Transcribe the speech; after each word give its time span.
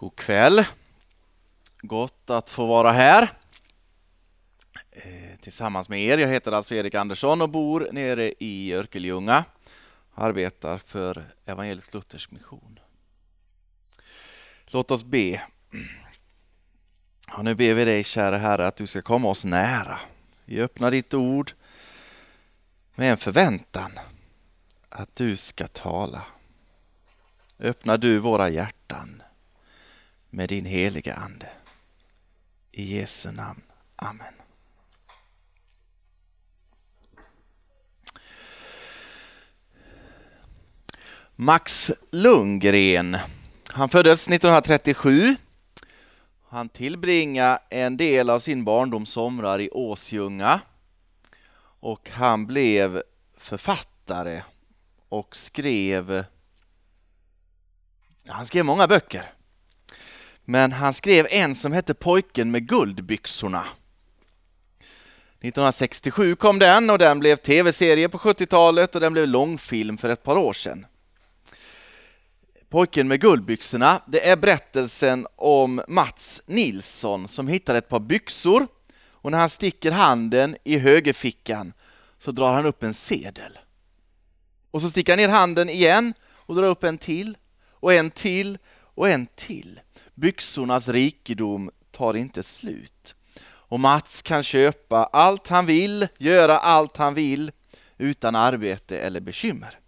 God 0.00 0.16
kväll. 0.16 0.64
Gott 1.80 2.30
att 2.30 2.50
få 2.50 2.66
vara 2.66 2.92
här 2.92 3.32
eh, 4.90 5.38
tillsammans 5.40 5.88
med 5.88 6.00
er. 6.00 6.18
Jag 6.18 6.28
heter 6.28 6.52
alltså 6.52 6.74
Erik 6.74 6.94
Andersson 6.94 7.42
och 7.42 7.48
bor 7.48 7.88
nere 7.92 8.32
i 8.38 8.74
Örkelljunga. 8.74 9.44
Arbetar 10.14 10.78
för 10.78 11.34
Evangelisk 11.46 11.94
Luthersk 11.94 12.30
Mission. 12.30 12.78
Låt 14.66 14.90
oss 14.90 15.04
be. 15.04 15.42
Och 17.36 17.44
nu 17.44 17.54
ber 17.54 17.74
vi 17.74 17.84
dig, 17.84 18.04
kära 18.04 18.36
Herre, 18.36 18.66
att 18.66 18.76
du 18.76 18.86
ska 18.86 19.02
komma 19.02 19.28
oss 19.28 19.44
nära. 19.44 19.98
Vi 20.44 20.60
öppnar 20.60 20.90
ditt 20.90 21.14
ord 21.14 21.52
med 22.94 23.10
en 23.10 23.18
förväntan 23.18 23.92
att 24.88 25.16
du 25.16 25.36
ska 25.36 25.66
tala. 25.66 26.22
Öppna 27.58 27.96
du 27.96 28.18
våra 28.18 28.48
hjärtan 28.48 29.22
med 30.30 30.48
din 30.48 30.64
heliga 30.64 31.14
Ande. 31.14 31.48
I 32.72 32.96
Jesu 32.98 33.30
namn. 33.32 33.62
Amen. 33.96 34.34
Max 41.36 41.90
Lundgren. 42.10 43.16
Han 43.68 43.88
föddes 43.88 44.28
1937. 44.28 45.36
Han 46.48 46.68
tillbringade 46.68 47.62
en 47.70 47.96
del 47.96 48.30
av 48.30 48.40
sin 48.40 48.64
barndoms 48.64 49.10
somrar 49.10 49.60
i 49.60 49.70
Åsjunga 49.70 50.60
och 51.80 52.10
han 52.10 52.46
blev 52.46 53.02
författare 53.36 54.42
och 55.08 55.36
skrev 55.36 56.24
han 58.26 58.46
skrev 58.46 58.64
många 58.64 58.86
böcker. 58.86 59.32
Men 60.50 60.72
han 60.72 60.94
skrev 60.94 61.26
en 61.30 61.54
som 61.54 61.72
hette 61.72 61.94
Pojken 61.94 62.50
med 62.50 62.68
guldbyxorna. 62.68 63.64
1967 64.78 66.36
kom 66.36 66.58
den 66.58 66.90
och 66.90 66.98
den 66.98 67.18
blev 67.18 67.36
tv-serie 67.36 68.08
på 68.08 68.18
70-talet 68.18 68.94
och 68.94 69.00
den 69.00 69.12
blev 69.12 69.28
långfilm 69.28 69.98
för 69.98 70.08
ett 70.08 70.22
par 70.22 70.36
år 70.36 70.52
sedan. 70.52 70.86
Pojken 72.68 73.08
med 73.08 73.20
guldbyxorna, 73.20 74.02
det 74.06 74.28
är 74.28 74.36
berättelsen 74.36 75.26
om 75.36 75.82
Mats 75.88 76.42
Nilsson 76.46 77.28
som 77.28 77.48
hittar 77.48 77.74
ett 77.74 77.88
par 77.88 78.00
byxor 78.00 78.66
och 79.10 79.30
när 79.30 79.38
han 79.38 79.48
sticker 79.48 79.90
handen 79.90 80.56
i 80.64 80.78
högerfickan 80.78 81.72
så 82.18 82.30
drar 82.30 82.52
han 82.52 82.66
upp 82.66 82.82
en 82.82 82.94
sedel. 82.94 83.58
Och 84.70 84.80
så 84.80 84.90
sticker 84.90 85.12
han 85.12 85.18
ner 85.18 85.28
handen 85.28 85.68
igen 85.68 86.14
och 86.36 86.54
drar 86.54 86.68
upp 86.68 86.84
en 86.84 86.98
till 86.98 87.36
och 87.70 87.94
en 87.94 88.10
till 88.10 88.58
och 88.94 89.08
en 89.08 89.26
till. 89.26 89.80
Byxornas 90.20 90.88
rikedom 90.88 91.70
tar 91.90 92.14
inte 92.16 92.42
slut. 92.42 93.14
Och 93.42 93.80
Mats 93.80 94.22
kan 94.22 94.42
köpa 94.42 95.04
allt 95.04 95.48
han 95.48 95.66
vill, 95.66 96.08
göra 96.18 96.58
allt 96.58 96.96
han 96.96 97.14
vill 97.14 97.52
utan 97.98 98.34
arbete 98.34 98.98
eller 98.98 99.20
bekymmer. 99.20 99.78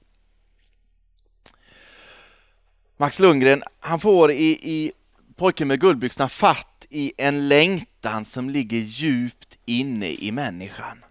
Max 2.97 3.19
Lundgren, 3.19 3.62
han 3.80 4.00
får 4.00 4.33
i, 4.33 4.50
i 4.50 4.92
Pojken 5.36 5.69
med 5.69 5.80
guldbyxorna 5.80 6.28
fatt 6.28 6.86
i 6.91 7.12
en 7.16 7.48
längtan 7.48 8.25
som 8.25 8.50
ligger 8.50 8.78
djupt 8.78 9.58
inne 9.64 10.10
i 10.10 10.33
människan. 10.33 11.05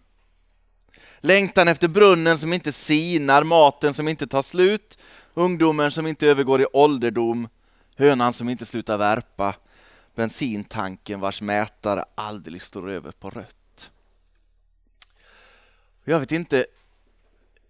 Längtan 1.20 1.68
efter 1.68 1.88
brunnen 1.88 2.38
som 2.38 2.54
inte 2.54 2.72
sinar, 2.72 3.44
maten 3.44 3.94
som 3.94 4.08
inte 4.08 4.28
tar 4.28 4.42
slut, 4.42 4.98
ungdomen 5.34 5.92
som 5.92 6.08
inte 6.08 6.28
övergår 6.28 6.62
i 6.62 6.66
ålderdom, 6.74 7.48
hönan 8.02 8.34
som 8.34 8.50
inte 8.50 8.66
slutar 8.66 8.98
värpa, 8.98 9.56
bensintanken 10.16 11.20
vars 11.20 11.42
mätare 11.42 12.06
aldrig 12.16 12.62
står 12.62 12.90
över 12.90 13.12
på 13.12 13.30
rött. 13.30 13.92
Jag 16.04 16.20
vet 16.20 16.32
inte 16.32 16.66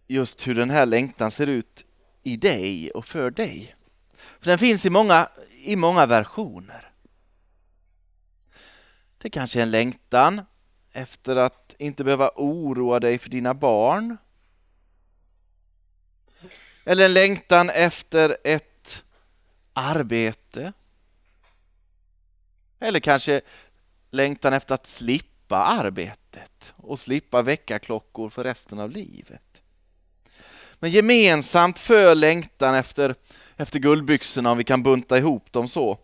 just 0.07 0.47
hur 0.47 0.55
den 0.55 0.69
här 0.69 0.85
längtan 0.85 1.31
ser 1.31 1.47
ut 1.47 1.83
i 2.23 2.37
dig 2.37 2.91
och 2.91 3.05
för 3.05 3.31
dig. 3.31 3.75
För 4.15 4.45
den 4.45 4.59
finns 4.59 4.85
i 4.85 4.89
många, 4.89 5.29
i 5.63 5.75
många 5.75 6.05
versioner. 6.05 6.91
Det 9.17 9.29
kanske 9.29 9.59
är 9.59 9.63
en 9.63 9.71
längtan 9.71 10.41
efter 10.91 11.35
att 11.35 11.75
inte 11.77 12.03
behöva 12.03 12.31
oroa 12.35 12.99
dig 12.99 13.19
för 13.19 13.29
dina 13.29 13.53
barn. 13.53 14.17
Eller 16.83 17.05
en 17.05 17.13
längtan 17.13 17.69
efter 17.69 18.37
ett 18.43 18.70
arbete. 19.73 20.73
Eller 22.79 22.99
kanske 22.99 23.41
längtan 24.11 24.53
efter 24.53 24.75
att 24.75 24.87
slippa 24.87 25.57
arbetet 25.57 26.73
och 26.77 26.99
slippa 26.99 27.41
väckarklockor 27.41 28.29
för 28.29 28.43
resten 28.43 28.79
av 28.79 28.91
livet. 28.91 29.63
Men 30.79 30.91
gemensamt 30.91 31.79
för 31.79 32.15
längtan 32.15 32.75
efter, 32.75 33.15
efter 33.57 33.79
guldbyxorna, 33.79 34.51
om 34.51 34.57
vi 34.57 34.63
kan 34.63 34.83
bunta 34.83 35.17
ihop 35.17 35.51
dem 35.51 35.67
så, 35.67 35.97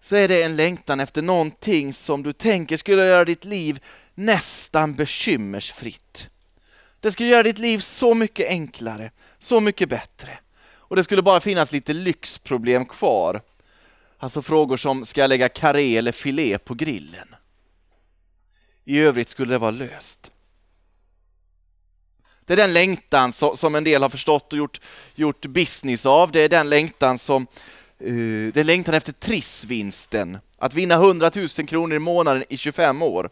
så 0.00 0.16
är 0.16 0.28
det 0.28 0.42
en 0.42 0.56
längtan 0.56 1.00
efter 1.00 1.22
någonting 1.22 1.92
som 1.92 2.22
du 2.22 2.32
tänker 2.32 2.76
skulle 2.76 3.06
göra 3.06 3.24
ditt 3.24 3.44
liv 3.44 3.84
nästan 4.14 4.94
bekymmersfritt. 4.94 6.30
Det 7.00 7.12
skulle 7.12 7.28
göra 7.28 7.42
ditt 7.42 7.58
liv 7.58 7.78
så 7.78 8.14
mycket 8.14 8.48
enklare, 8.48 9.10
så 9.38 9.60
mycket 9.60 9.88
bättre. 9.88 10.38
Och 10.94 10.96
det 10.96 11.04
skulle 11.04 11.22
bara 11.22 11.40
finnas 11.40 11.72
lite 11.72 11.92
lyxproblem 11.92 12.84
kvar. 12.84 13.40
Alltså 14.18 14.42
frågor 14.42 14.76
som, 14.76 15.04
ska 15.04 15.20
jag 15.20 15.28
lägga 15.28 15.48
karré 15.48 15.96
eller 15.96 16.12
filé 16.12 16.58
på 16.58 16.74
grillen? 16.74 17.34
I 18.84 18.98
övrigt 18.98 19.28
skulle 19.28 19.54
det 19.54 19.58
vara 19.58 19.70
löst. 19.70 20.30
Det 22.44 22.52
är 22.52 22.56
den 22.56 22.72
längtan 22.72 23.32
som 23.32 23.74
en 23.74 23.84
del 23.84 24.02
har 24.02 24.08
förstått 24.08 24.52
och 24.52 24.58
gjort, 24.58 24.80
gjort 25.14 25.46
business 25.46 26.06
av. 26.06 26.32
Det 26.32 26.40
är 26.40 26.48
den 26.48 26.68
längtan 26.68 27.18
som 27.18 27.42
uh, 27.42 28.52
det 28.52 28.60
är 28.60 28.64
längtan 28.64 28.94
efter 28.94 29.12
trissvinsten. 29.12 30.38
Att 30.58 30.74
vinna 30.74 30.94
100 30.94 31.30
000 31.34 31.48
kronor 31.48 31.96
i 31.96 31.98
månaden 31.98 32.44
i 32.48 32.56
25 32.56 33.02
år. 33.02 33.30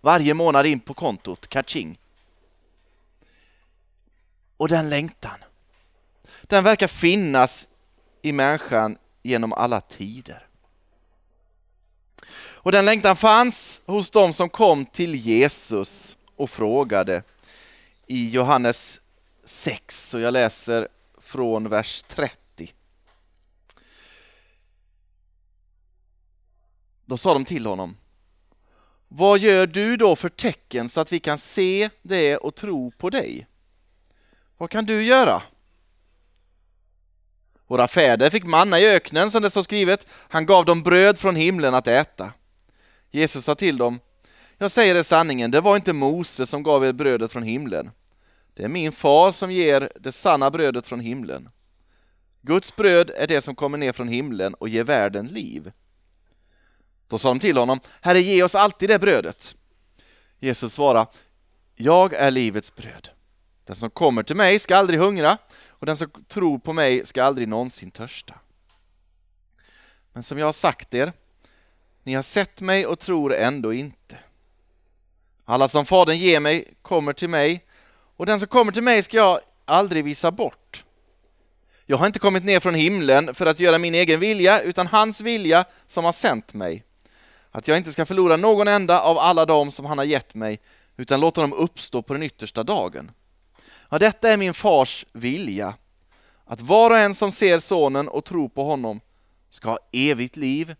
Varje 0.00 0.34
månad 0.34 0.66
in 0.66 0.80
på 0.80 0.94
kontot, 0.94 1.48
kaching. 1.48 1.98
Och 4.56 4.68
den 4.68 4.90
längtan, 4.90 5.38
den 6.42 6.64
verkar 6.64 6.88
finnas 6.88 7.68
i 8.22 8.32
människan 8.32 8.98
genom 9.22 9.52
alla 9.52 9.80
tider. 9.80 10.46
Och 12.62 12.72
den 12.72 12.84
längtan 12.84 13.16
fanns 13.16 13.80
hos 13.86 14.10
dem 14.10 14.32
som 14.32 14.48
kom 14.48 14.84
till 14.84 15.14
Jesus 15.14 16.16
och 16.36 16.50
frågade 16.50 17.22
i 18.06 18.30
Johannes 18.30 19.00
6 19.44 20.14
och 20.14 20.20
jag 20.20 20.32
läser 20.32 20.88
från 21.18 21.68
vers 21.68 22.02
30. 22.02 22.74
Då 27.04 27.16
sa 27.16 27.34
de 27.34 27.44
till 27.44 27.66
honom 27.66 27.96
Vad 29.08 29.38
gör 29.38 29.66
du 29.66 29.96
då 29.96 30.16
för 30.16 30.28
tecken 30.28 30.88
så 30.88 31.00
att 31.00 31.12
vi 31.12 31.20
kan 31.20 31.38
se 31.38 31.90
det 32.02 32.36
och 32.36 32.54
tro 32.54 32.90
på 32.90 33.10
dig? 33.10 33.46
Vad 34.56 34.70
kan 34.70 34.84
du 34.84 35.04
göra? 35.04 35.42
Våra 37.70 37.88
fäder 37.88 38.30
fick 38.30 38.46
manna 38.46 38.80
i 38.80 38.86
öknen 38.88 39.30
som 39.30 39.42
det 39.42 39.50
står 39.50 39.62
skrivet. 39.62 40.06
Han 40.12 40.46
gav 40.46 40.64
dem 40.64 40.82
bröd 40.82 41.18
från 41.18 41.36
himlen 41.36 41.74
att 41.74 41.86
äta. 41.86 42.32
Jesus 43.10 43.44
sa 43.44 43.54
till 43.54 43.76
dem, 43.76 44.00
jag 44.58 44.70
säger 44.70 44.94
er 44.94 45.02
sanningen, 45.02 45.50
det 45.50 45.60
var 45.60 45.76
inte 45.76 45.92
Mose 45.92 46.46
som 46.46 46.62
gav 46.62 46.84
er 46.84 46.92
brödet 46.92 47.32
från 47.32 47.42
himlen. 47.42 47.90
Det 48.54 48.64
är 48.64 48.68
min 48.68 48.92
far 48.92 49.32
som 49.32 49.52
ger 49.52 49.92
det 50.00 50.12
sanna 50.12 50.50
brödet 50.50 50.86
från 50.86 51.00
himlen. 51.00 51.48
Guds 52.42 52.76
bröd 52.76 53.10
är 53.16 53.26
det 53.26 53.40
som 53.40 53.54
kommer 53.54 53.78
ner 53.78 53.92
från 53.92 54.08
himlen 54.08 54.54
och 54.54 54.68
ger 54.68 54.84
världen 54.84 55.26
liv. 55.26 55.72
Då 57.08 57.18
sa 57.18 57.28
de 57.28 57.38
till 57.38 57.56
honom, 57.56 57.80
Herre 58.00 58.20
ge 58.20 58.42
oss 58.42 58.54
alltid 58.54 58.88
det 58.88 58.98
brödet. 58.98 59.56
Jesus 60.38 60.72
svarade, 60.72 61.06
jag 61.74 62.12
är 62.12 62.30
livets 62.30 62.74
bröd. 62.74 63.08
Den 63.64 63.76
som 63.76 63.90
kommer 63.90 64.22
till 64.22 64.36
mig 64.36 64.58
ska 64.58 64.76
aldrig 64.76 65.00
hungra 65.00 65.38
och 65.80 65.86
den 65.86 65.96
som 65.96 66.10
tror 66.28 66.58
på 66.58 66.72
mig 66.72 67.06
ska 67.06 67.24
aldrig 67.24 67.48
någonsin 67.48 67.90
törsta. 67.90 68.34
Men 70.12 70.22
som 70.22 70.38
jag 70.38 70.46
har 70.46 70.52
sagt 70.52 70.94
er, 70.94 71.12
ni 72.02 72.14
har 72.14 72.22
sett 72.22 72.60
mig 72.60 72.86
och 72.86 72.98
tror 72.98 73.34
ändå 73.34 73.72
inte. 73.72 74.18
Alla 75.44 75.68
som 75.68 75.86
Fadern 75.86 76.16
ger 76.16 76.40
mig 76.40 76.74
kommer 76.82 77.12
till 77.12 77.28
mig 77.28 77.64
och 78.16 78.26
den 78.26 78.40
som 78.40 78.48
kommer 78.48 78.72
till 78.72 78.82
mig 78.82 79.02
ska 79.02 79.16
jag 79.16 79.40
aldrig 79.64 80.04
visa 80.04 80.30
bort. 80.30 80.84
Jag 81.86 81.96
har 81.96 82.06
inte 82.06 82.18
kommit 82.18 82.44
ner 82.44 82.60
från 82.60 82.74
himlen 82.74 83.34
för 83.34 83.46
att 83.46 83.60
göra 83.60 83.78
min 83.78 83.94
egen 83.94 84.20
vilja 84.20 84.60
utan 84.60 84.86
hans 84.86 85.20
vilja 85.20 85.64
som 85.86 86.04
har 86.04 86.12
sänt 86.12 86.54
mig. 86.54 86.84
Att 87.50 87.68
jag 87.68 87.76
inte 87.76 87.92
ska 87.92 88.06
förlora 88.06 88.36
någon 88.36 88.68
enda 88.68 89.00
av 89.00 89.18
alla 89.18 89.46
dem 89.46 89.70
som 89.70 89.84
han 89.84 89.98
har 89.98 90.04
gett 90.04 90.34
mig 90.34 90.60
utan 90.96 91.20
låta 91.20 91.40
dem 91.40 91.52
uppstå 91.52 92.02
på 92.02 92.12
den 92.12 92.22
yttersta 92.22 92.62
dagen. 92.62 93.10
Ja, 93.92 93.98
detta 93.98 94.30
är 94.30 94.36
min 94.36 94.54
fars 94.54 95.06
vilja, 95.12 95.74
att 96.44 96.60
var 96.60 96.90
och 96.90 96.98
en 96.98 97.14
som 97.14 97.32
ser 97.32 97.60
sonen 97.60 98.08
och 98.08 98.24
tror 98.24 98.48
på 98.48 98.64
honom 98.64 99.00
ska 99.50 99.68
ha 99.68 99.78
evigt 99.92 100.36
liv 100.36 100.76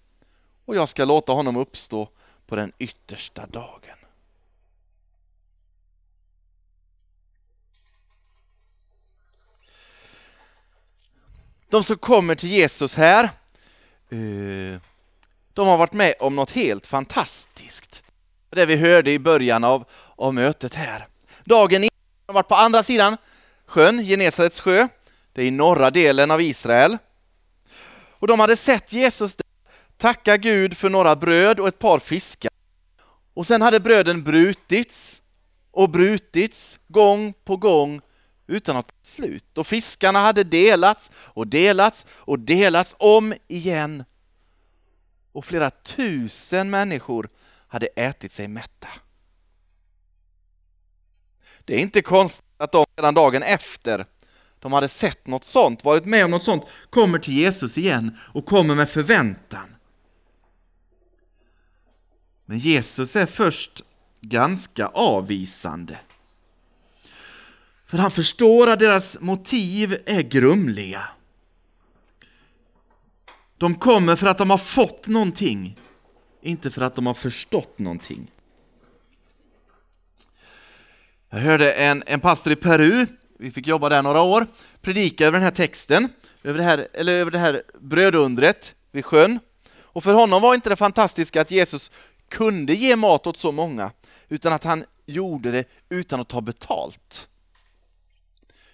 och 0.64 0.76
jag 0.76 0.88
ska 0.88 1.04
låta 1.04 1.32
honom 1.32 1.56
uppstå 1.56 2.08
på 2.46 2.56
den 2.56 2.72
yttersta 2.78 3.46
dagen. 3.46 3.96
De 11.68 11.84
som 11.84 11.98
kommer 11.98 12.34
till 12.34 12.50
Jesus 12.50 12.94
här, 12.94 13.24
eh, 14.10 14.80
de 15.52 15.68
har 15.68 15.78
varit 15.78 15.92
med 15.92 16.14
om 16.20 16.36
något 16.36 16.50
helt 16.50 16.86
fantastiskt. 16.86 18.02
Det 18.50 18.66
vi 18.66 18.76
hörde 18.76 19.10
i 19.10 19.18
början 19.18 19.64
av, 19.64 19.84
av 20.16 20.34
mötet 20.34 20.74
här. 20.74 21.06
Dagen 21.44 21.89
de 22.30 22.34
varit 22.34 22.48
på 22.48 22.54
andra 22.54 22.82
sidan 22.82 23.16
sjön, 23.66 24.04
Genesarets 24.04 24.60
sjö, 24.60 24.88
det 25.32 25.42
är 25.42 25.46
i 25.46 25.50
norra 25.50 25.90
delen 25.90 26.30
av 26.30 26.40
Israel. 26.40 26.98
Och 28.10 28.26
de 28.26 28.40
hade 28.40 28.56
sett 28.56 28.92
Jesus 28.92 29.36
tacka 29.96 30.36
Gud 30.36 30.76
för 30.76 30.88
några 30.88 31.16
bröd 31.16 31.60
och 31.60 31.68
ett 31.68 31.78
par 31.78 31.98
fiskar. 31.98 32.50
Och 33.34 33.46
sen 33.46 33.62
hade 33.62 33.80
bröden 33.80 34.22
brutits 34.22 35.22
och 35.70 35.90
brutits 35.90 36.80
gång 36.88 37.32
på 37.44 37.56
gång 37.56 38.00
utan 38.46 38.76
att 38.76 38.92
slut. 39.02 39.58
Och 39.58 39.66
fiskarna 39.66 40.18
hade 40.18 40.44
delats 40.44 41.12
och 41.14 41.46
delats 41.46 42.06
och 42.10 42.38
delats 42.38 42.96
om 42.98 43.34
igen. 43.48 44.04
Och 45.32 45.44
flera 45.44 45.70
tusen 45.70 46.70
människor 46.70 47.28
hade 47.68 47.86
ätit 47.86 48.32
sig 48.32 48.48
mätta. 48.48 48.88
Det 51.70 51.76
är 51.76 51.80
inte 51.80 52.02
konstigt 52.02 52.44
att 52.56 52.72
de 52.72 52.84
redan 52.96 53.14
dagen 53.14 53.42
efter 53.42 54.06
de 54.58 54.72
hade 54.72 54.88
sett 54.88 55.26
något 55.26 55.44
sånt, 55.44 55.84
varit 55.84 56.04
med 56.04 56.24
om 56.24 56.30
något 56.30 56.42
sånt, 56.42 56.64
kommer 56.90 57.18
till 57.18 57.34
Jesus 57.34 57.78
igen 57.78 58.18
och 58.34 58.46
kommer 58.46 58.74
med 58.74 58.90
förväntan. 58.90 59.76
Men 62.46 62.58
Jesus 62.58 63.16
är 63.16 63.26
först 63.26 63.82
ganska 64.20 64.86
avvisande. 64.86 65.98
För 67.86 67.98
han 67.98 68.10
förstår 68.10 68.66
att 68.66 68.78
deras 68.78 69.20
motiv 69.20 70.02
är 70.06 70.22
grumliga. 70.22 71.08
De 73.58 73.74
kommer 73.74 74.16
för 74.16 74.26
att 74.26 74.38
de 74.38 74.50
har 74.50 74.58
fått 74.58 75.06
någonting, 75.06 75.78
inte 76.42 76.70
för 76.70 76.82
att 76.82 76.94
de 76.94 77.06
har 77.06 77.14
förstått 77.14 77.78
någonting. 77.78 78.30
Jag 81.32 81.38
hörde 81.40 81.72
en, 81.72 82.02
en 82.06 82.20
pastor 82.20 82.52
i 82.52 82.56
Peru, 82.56 83.06
vi 83.38 83.50
fick 83.50 83.66
jobba 83.66 83.88
där 83.88 84.02
några 84.02 84.22
år, 84.22 84.46
predika 84.80 85.26
över 85.26 85.38
den 85.38 85.42
här 85.44 85.50
texten, 85.50 86.08
över 86.42 86.58
det 86.58 86.64
här, 86.64 86.88
eller 86.92 87.12
över 87.12 87.30
det 87.30 87.38
här 87.38 87.62
brödundret 87.80 88.74
vid 88.92 89.04
sjön. 89.04 89.38
Och 89.82 90.04
för 90.04 90.14
honom 90.14 90.42
var 90.42 90.54
inte 90.54 90.68
det 90.68 90.76
fantastiska 90.76 91.40
att 91.40 91.50
Jesus 91.50 91.90
kunde 92.28 92.74
ge 92.74 92.96
mat 92.96 93.26
åt 93.26 93.36
så 93.36 93.52
många, 93.52 93.92
utan 94.28 94.52
att 94.52 94.64
han 94.64 94.84
gjorde 95.06 95.50
det 95.50 95.64
utan 95.88 96.20
att 96.20 96.28
ta 96.28 96.40
betalt. 96.40 97.28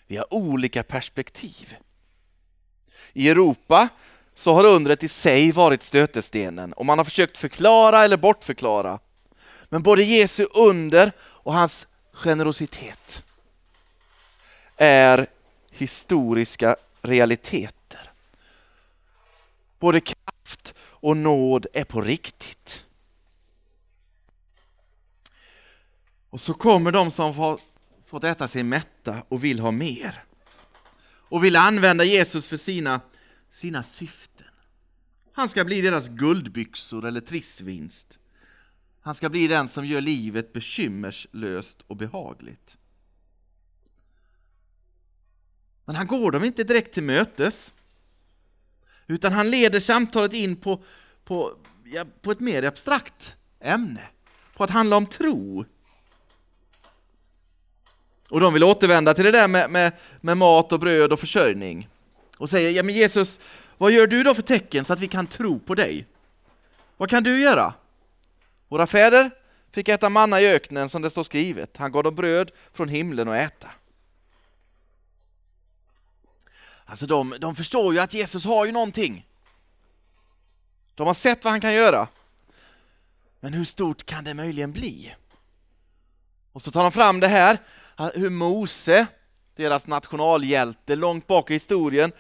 Vi 0.07 0.17
har 0.17 0.35
olika 0.35 0.83
perspektiv. 0.83 1.75
I 3.13 3.29
Europa 3.29 3.89
så 4.35 4.55
har 4.55 4.65
undret 4.65 5.03
i 5.03 5.09
sig 5.09 5.53
varit 5.53 5.83
stötestenen 5.83 6.73
och 6.73 6.87
man 6.87 6.99
har 6.99 7.05
försökt 7.05 7.39
förklara 7.39 8.05
eller 8.05 8.17
bortförklara. 8.17 8.99
Men 9.69 9.83
både 9.83 10.03
Jesu 10.03 10.47
under 10.55 11.13
och 11.21 11.55
hans 11.55 11.87
generositet 12.17 13.25
är 14.77 15.27
historiska 15.71 16.77
realiteter. 17.03 18.13
Både 19.79 20.01
kraft 20.01 20.75
och 20.79 21.17
nåd 21.17 21.67
är 21.73 21.85
på 21.85 22.03
riktigt. 22.03 22.85
Och 26.31 26.41
så 26.41 26.55
kommer 26.55 26.93
de 26.93 27.11
som 27.11 27.35
har 27.35 27.61
fått 28.07 28.25
äta 28.25 28.49
sig 28.49 28.63
mätta 28.63 29.23
och 29.29 29.45
vill 29.45 29.61
ha 29.61 29.71
mer. 29.71 30.23
Och 31.29 31.45
vill 31.45 31.57
använda 31.57 32.05
Jesus 32.05 32.49
för 32.49 32.57
sina, 32.57 33.01
sina 33.51 33.83
syften. 33.83 34.47
Han 35.33 35.49
ska 35.49 35.65
bli 35.65 35.81
deras 35.81 36.09
guldbyxor 36.09 37.07
eller 37.07 37.21
trissvinst. 37.21 38.19
Han 39.07 39.15
ska 39.15 39.29
bli 39.29 39.49
den 39.49 39.69
som 39.69 39.87
gör 39.87 40.01
livet 40.01 40.53
bekymmerslöst 40.53 41.79
och 41.87 41.97
behagligt. 41.97 42.79
Men 45.85 45.97
han 45.97 46.07
går 46.07 46.31
dem 46.31 46.45
inte 46.45 46.65
direkt 46.65 46.95
till 46.95 47.03
mötes. 47.03 47.73
Utan 49.07 49.33
han 49.33 49.51
leder 49.51 49.81
samtalet 49.81 50.33
in 50.33 50.57
på, 50.57 50.83
på, 51.25 51.57
ja, 51.85 52.05
på 52.23 52.31
ett 52.31 52.41
mer 52.41 52.63
abstrakt 52.63 53.37
ämne. 53.61 54.03
På 54.57 54.65
att 54.65 54.71
handla 54.71 54.97
om 54.97 55.07
tro. 55.07 55.65
Och 58.31 58.41
de 58.41 58.55
vill 58.55 58.65
återvända 58.65 59.15
till 59.15 59.25
det 59.25 59.33
där 59.33 59.49
med, 59.49 59.71
med, 59.71 59.93
med 60.21 60.37
mat 60.37 60.73
och 60.73 60.81
bröd 60.81 61.13
och 61.13 61.21
försörjning. 61.21 61.89
Och 62.39 62.51
säger, 62.51 62.71
ja 62.71 62.83
men 62.83 62.95
Jesus, 62.95 63.41
vad 63.79 63.93
gör 63.93 64.07
du 64.07 64.23
då 64.23 64.35
för 64.35 64.43
tecken 64.43 64.85
så 64.85 64.93
att 64.93 65.01
vi 65.01 65.09
kan 65.09 65.27
tro 65.27 65.59
på 65.59 65.75
dig? 65.75 66.07
Vad 66.97 67.11
kan 67.11 67.23
du 67.23 67.41
göra? 67.41 67.75
Våra 68.69 68.87
fäder 68.87 69.31
fick 69.73 69.89
äta 69.89 70.09
manna 70.09 70.41
i 70.41 70.47
öknen 70.55 70.89
som 70.89 71.03
det 71.03 71.11
står 71.11 71.23
skrivet. 71.23 71.77
Han 71.77 71.93
gav 71.93 72.03
dem 72.03 72.15
bröd 72.15 72.51
från 72.73 72.89
himlen 72.89 73.29
att 73.29 73.37
äta. 73.37 73.71
Alltså 76.85 77.07
de, 77.07 77.35
de 77.39 77.57
förstår 77.57 77.95
ju 77.95 78.01
att 78.01 78.15
Jesus 78.15 78.45
har 78.45 78.67
ju 78.67 78.73
någonting. 78.73 79.27
De 80.95 81.07
har 81.07 81.15
sett 81.15 81.45
vad 81.45 81.51
han 81.51 81.61
kan 81.61 81.75
göra. 81.75 82.09
Men 83.41 83.53
hur 83.53 83.65
stort 83.65 84.07
kan 84.07 84.25
det 84.25 84.35
möjligen 84.35 84.73
bli? 84.73 85.15
Och 86.53 86.63
så 86.63 86.71
tar 86.71 86.83
de 86.83 86.93
fram 86.93 87.21
det 87.21 87.29
här, 87.29 87.59
hur 88.15 88.31
Mose, 88.31 89.07
deras 89.57 89.87
nationalhjälte 89.87 90.97
långt 90.97 91.27
bak 91.27 91.51
i 91.51 91.53
historien, 91.53 92.13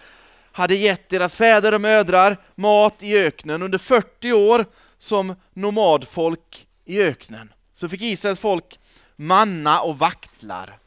hade 0.52 0.74
gett 0.74 1.08
deras 1.08 1.36
fäder 1.36 1.74
och 1.74 1.80
mödrar 1.80 2.36
mat 2.54 3.02
i 3.02 3.18
öknen 3.18 3.62
under 3.62 3.78
40 3.78 4.32
år 4.32 4.64
som 4.98 5.34
nomadfolk 5.52 6.66
i 6.84 7.02
öknen. 7.02 7.52
Så 7.72 7.88
fick 7.88 8.02
Israels 8.02 8.40
folk 8.40 8.78
manna 9.16 9.80
och 9.80 9.98
vaktlar, 9.98 10.78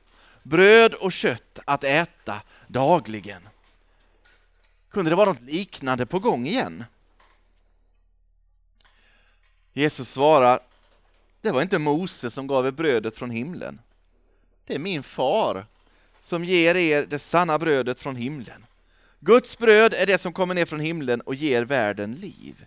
bröd 0.43 0.93
och 0.93 1.11
kött 1.11 1.59
att 1.65 1.83
äta 1.83 2.41
dagligen. 2.67 3.49
Kunde 4.89 5.11
det 5.11 5.15
vara 5.15 5.29
något 5.29 5.41
liknande 5.41 6.05
på 6.05 6.19
gång 6.19 6.47
igen? 6.47 6.83
Jesus 9.73 10.09
svarar, 10.09 10.59
det 11.41 11.51
var 11.51 11.61
inte 11.61 11.79
Mose 11.79 12.29
som 12.29 12.47
gav 12.47 12.67
er 12.67 12.71
brödet 12.71 13.17
från 13.17 13.31
himlen. 13.31 13.81
Det 14.65 14.75
är 14.75 14.79
min 14.79 15.03
far 15.03 15.65
som 16.19 16.45
ger 16.45 16.75
er 16.75 17.05
det 17.05 17.19
sanna 17.19 17.59
brödet 17.59 17.99
från 17.99 18.15
himlen. 18.15 18.65
Guds 19.19 19.57
bröd 19.57 19.93
är 19.93 20.05
det 20.05 20.17
som 20.17 20.33
kommer 20.33 20.53
ner 20.55 20.65
från 20.65 20.79
himlen 20.79 21.21
och 21.21 21.35
ger 21.35 21.63
världen 21.63 22.13
liv. 22.13 22.65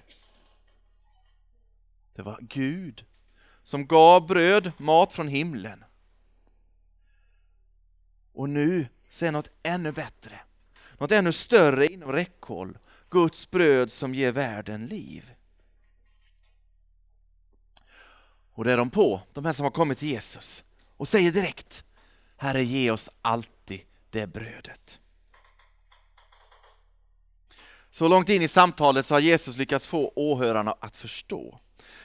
Det 2.14 2.22
var 2.22 2.38
Gud 2.40 3.04
som 3.62 3.86
gav 3.86 4.26
bröd, 4.26 4.72
mat 4.76 5.12
från 5.12 5.28
himlen. 5.28 5.84
Och 8.32 8.48
nu 8.48 8.86
ser 9.08 9.32
något 9.32 9.50
ännu 9.62 9.92
bättre, 9.92 10.40
något 10.98 11.12
ännu 11.12 11.32
större 11.32 11.86
inom 11.86 12.12
räckhåll. 12.12 12.78
Guds 13.10 13.50
bröd 13.50 13.92
som 13.92 14.14
ger 14.14 14.32
världen 14.32 14.86
liv. 14.86 15.34
Och 18.54 18.64
det 18.64 18.72
är 18.72 18.76
de 18.76 18.90
på, 18.90 19.20
de 19.32 19.44
här 19.44 19.52
som 19.52 19.64
har 19.64 19.70
kommit 19.70 19.98
till 19.98 20.08
Jesus 20.08 20.64
och 20.96 21.08
säger 21.08 21.32
direkt 21.32 21.84
Herre 22.36 22.64
ge 22.64 22.90
oss 22.90 23.10
alltid 23.22 23.80
det 24.10 24.26
brödet. 24.26 25.00
Så 27.90 28.08
långt 28.08 28.28
in 28.28 28.42
i 28.42 28.48
samtalet 28.48 29.06
så 29.06 29.14
har 29.14 29.20
Jesus 29.20 29.56
lyckats 29.56 29.86
få 29.86 30.12
åhörarna 30.16 30.76
att 30.80 30.96
förstå. 30.96 31.60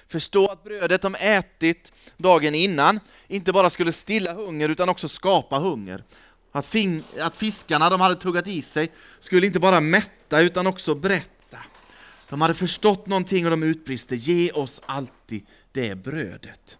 Förstå 0.07 0.47
att 0.47 0.63
brödet 0.63 1.01
de 1.01 1.15
ätit 1.15 1.91
dagen 2.17 2.55
innan 2.55 2.99
inte 3.27 3.53
bara 3.53 3.69
skulle 3.69 3.91
stilla 3.91 4.33
hunger 4.33 4.69
utan 4.69 4.89
också 4.89 5.07
skapa 5.07 5.59
hunger. 5.59 6.03
Att, 6.51 6.65
fin 6.65 7.03
att 7.19 7.37
fiskarna 7.37 7.89
de 7.89 8.01
hade 8.01 8.15
tuggat 8.15 8.47
i 8.47 8.61
sig 8.61 8.91
skulle 9.19 9.47
inte 9.47 9.59
bara 9.59 9.79
mätta 9.79 10.41
utan 10.41 10.67
också 10.67 10.95
berätta. 10.95 11.57
De 12.29 12.41
hade 12.41 12.53
förstått 12.53 13.07
någonting 13.07 13.45
och 13.45 13.51
de 13.51 13.63
utbrister 13.63 14.15
ge 14.15 14.51
oss 14.51 14.81
alltid 14.85 15.45
det 15.71 15.95
brödet. 15.95 16.77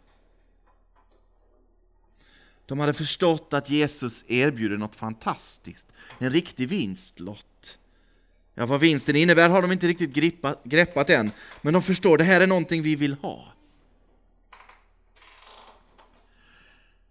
De 2.65 2.79
hade 2.79 2.93
förstått 2.93 3.53
att 3.53 3.69
Jesus 3.69 4.25
erbjuder 4.27 4.77
något 4.77 4.95
fantastiskt, 4.95 5.87
en 6.19 6.31
riktig 6.31 6.67
vinstlott. 6.69 7.77
Ja, 8.59 8.65
vad 8.65 8.79
vinsten 8.79 9.15
innebär 9.15 9.49
har 9.49 9.61
de 9.61 9.71
inte 9.71 9.87
riktigt 9.87 10.13
grippat, 10.13 10.61
greppat 10.63 11.09
än, 11.09 11.31
men 11.61 11.73
de 11.73 11.83
förstår 11.83 12.17
det 12.17 12.23
här 12.23 12.41
är 12.41 12.47
någonting 12.47 12.81
vi 12.81 12.95
vill 12.95 13.13
ha. 13.13 13.53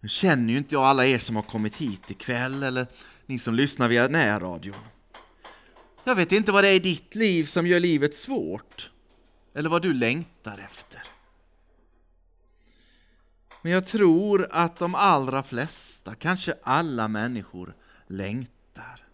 Nu 0.01 0.09
känner 0.09 0.53
ju 0.53 0.59
inte 0.59 0.75
jag 0.75 0.85
alla 0.85 1.07
er 1.07 1.19
som 1.19 1.37
har 1.37 1.43
kommit 1.43 1.77
hit 1.77 2.11
ikväll 2.11 2.63
eller 2.63 2.87
ni 3.27 3.39
som 3.39 3.55
lyssnar 3.55 3.89
via 3.89 4.09
närradion. 4.09 4.77
Jag 6.05 6.15
vet 6.15 6.33
inte 6.33 6.53
vad 6.53 6.65
det 6.65 6.69
är 6.69 6.75
i 6.75 6.79
ditt 6.79 7.15
liv 7.15 7.45
som 7.45 7.67
gör 7.67 7.81
livet 7.81 8.15
svårt, 8.15 8.91
eller 9.55 9.71
vad 9.71 9.83
du 9.83 9.93
längtar 9.93 10.59
efter. 10.59 11.03
Men 13.63 13.73
jag 13.73 13.87
tror 13.87 14.49
att 14.51 14.79
de 14.79 14.95
allra 14.95 15.43
flesta, 15.43 16.15
kanske 16.15 16.55
alla 16.63 17.09
människor, 17.09 17.75
längtar. 18.07 19.06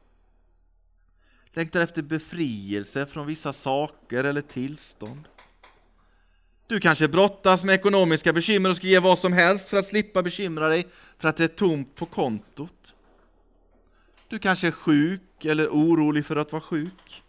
Längtar 1.54 1.80
efter 1.80 2.02
befrielse 2.02 3.06
från 3.06 3.26
vissa 3.26 3.52
saker 3.52 4.24
eller 4.24 4.40
tillstånd. 4.40 5.28
Du 6.66 6.80
kanske 6.80 7.08
brottas 7.08 7.64
med 7.64 7.74
ekonomiska 7.74 8.32
bekymmer 8.32 8.70
och 8.70 8.76
ska 8.76 8.86
ge 8.86 8.98
vad 8.98 9.18
som 9.18 9.32
helst 9.32 9.68
för 9.68 9.76
att 9.76 9.86
slippa 9.86 10.22
bekymra 10.22 10.68
dig 10.68 10.86
för 11.18 11.28
att 11.28 11.36
det 11.36 11.44
är 11.44 11.48
tomt 11.48 11.94
på 11.94 12.06
kontot. 12.06 12.94
Du 14.28 14.38
kanske 14.38 14.66
är 14.66 14.70
sjuk 14.70 15.44
eller 15.44 15.68
orolig 15.68 16.26
för 16.26 16.36
att 16.36 16.52
vara 16.52 16.62
sjuk. 16.62 17.22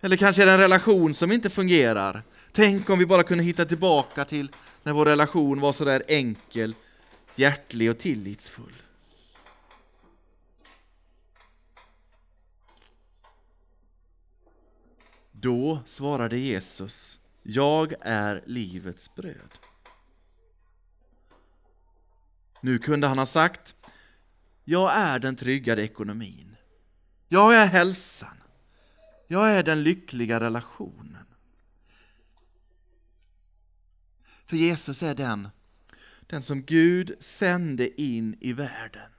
Eller 0.00 0.16
kanske 0.16 0.42
är 0.42 0.46
det 0.46 0.52
en 0.52 0.60
relation 0.60 1.14
som 1.14 1.32
inte 1.32 1.50
fungerar. 1.50 2.22
Tänk 2.52 2.90
om 2.90 2.98
vi 2.98 3.06
bara 3.06 3.22
kunde 3.22 3.44
hitta 3.44 3.64
tillbaka 3.64 4.24
till 4.24 4.50
när 4.82 4.92
vår 4.92 5.06
relation 5.06 5.60
var 5.60 5.72
så 5.72 5.84
där 5.84 6.02
enkel, 6.08 6.74
hjärtlig 7.36 7.90
och 7.90 7.98
tillitsfull. 7.98 8.74
Då 15.40 15.82
svarade 15.84 16.38
Jesus, 16.38 17.20
jag 17.42 17.94
är 18.00 18.42
livets 18.46 19.14
bröd. 19.14 19.58
Nu 22.60 22.78
kunde 22.78 23.06
han 23.06 23.18
ha 23.18 23.26
sagt, 23.26 23.74
jag 24.64 24.92
är 24.94 25.18
den 25.18 25.36
tryggade 25.36 25.82
ekonomin. 25.82 26.56
Jag 27.28 27.56
är 27.56 27.66
hälsan. 27.66 28.36
Jag 29.26 29.52
är 29.52 29.62
den 29.62 29.82
lyckliga 29.82 30.40
relationen. 30.40 31.26
För 34.46 34.56
Jesus 34.56 35.02
är 35.02 35.14
den, 35.14 35.48
den 36.20 36.42
som 36.42 36.62
Gud 36.62 37.16
sände 37.20 38.00
in 38.00 38.36
i 38.40 38.52
världen 38.52 39.10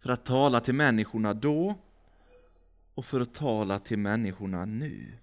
för 0.00 0.10
att 0.10 0.24
tala 0.24 0.60
till 0.60 0.74
människorna 0.74 1.34
då 1.34 1.78
och 2.96 3.06
för 3.06 3.20
att 3.20 3.34
tala 3.34 3.78
till 3.78 3.98
människorna 3.98 4.64
nu. 4.64 5.18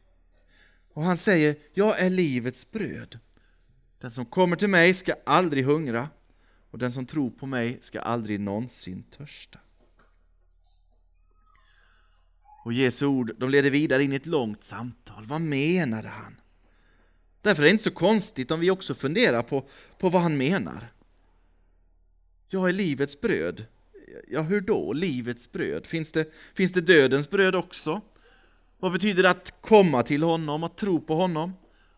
Och 0.93 1.03
han 1.03 1.17
säger, 1.17 1.55
jag 1.73 1.99
är 1.99 2.09
livets 2.09 2.71
bröd. 2.71 3.19
Den 3.99 4.11
som 4.11 4.25
kommer 4.25 4.55
till 4.55 4.67
mig 4.67 4.93
ska 4.93 5.13
aldrig 5.25 5.65
hungra 5.65 6.09
och 6.71 6.77
den 6.77 6.91
som 6.91 7.05
tror 7.05 7.29
på 7.29 7.45
mig 7.45 7.77
ska 7.81 8.01
aldrig 8.01 8.39
någonsin 8.39 9.03
törsta. 9.03 9.59
Och 12.63 12.73
Jesu 12.73 13.05
ord 13.05 13.35
de 13.37 13.49
leder 13.49 13.69
vidare 13.69 14.03
in 14.03 14.13
i 14.13 14.15
ett 14.15 14.25
långt 14.25 14.63
samtal. 14.63 15.25
Vad 15.25 15.41
menade 15.41 16.07
han? 16.07 16.41
Därför 17.41 17.63
är 17.63 17.65
det 17.65 17.71
inte 17.71 17.83
så 17.83 17.91
konstigt 17.91 18.51
om 18.51 18.59
vi 18.59 18.71
också 18.71 18.95
funderar 18.95 19.41
på, 19.41 19.67
på 19.99 20.09
vad 20.09 20.21
han 20.21 20.37
menar. 20.37 20.93
Jag 22.47 22.69
är 22.69 22.73
livets 22.73 23.21
bröd. 23.21 23.65
Ja, 24.27 24.41
hur 24.41 24.61
då? 24.61 24.93
Livets 24.93 25.51
bröd? 25.51 25.85
Finns 25.85 26.11
det, 26.11 26.33
finns 26.53 26.71
det 26.71 26.81
dödens 26.81 27.29
bröd 27.29 27.55
också? 27.55 28.01
Vad 28.79 28.91
betyder 28.91 29.23
det 29.23 29.29
att 29.29 29.61
komma 29.61 30.03
till 30.03 30.23
honom, 30.23 30.63
att 30.63 30.77
tro 30.77 31.01
på 31.01 31.15
honom? 31.15 31.53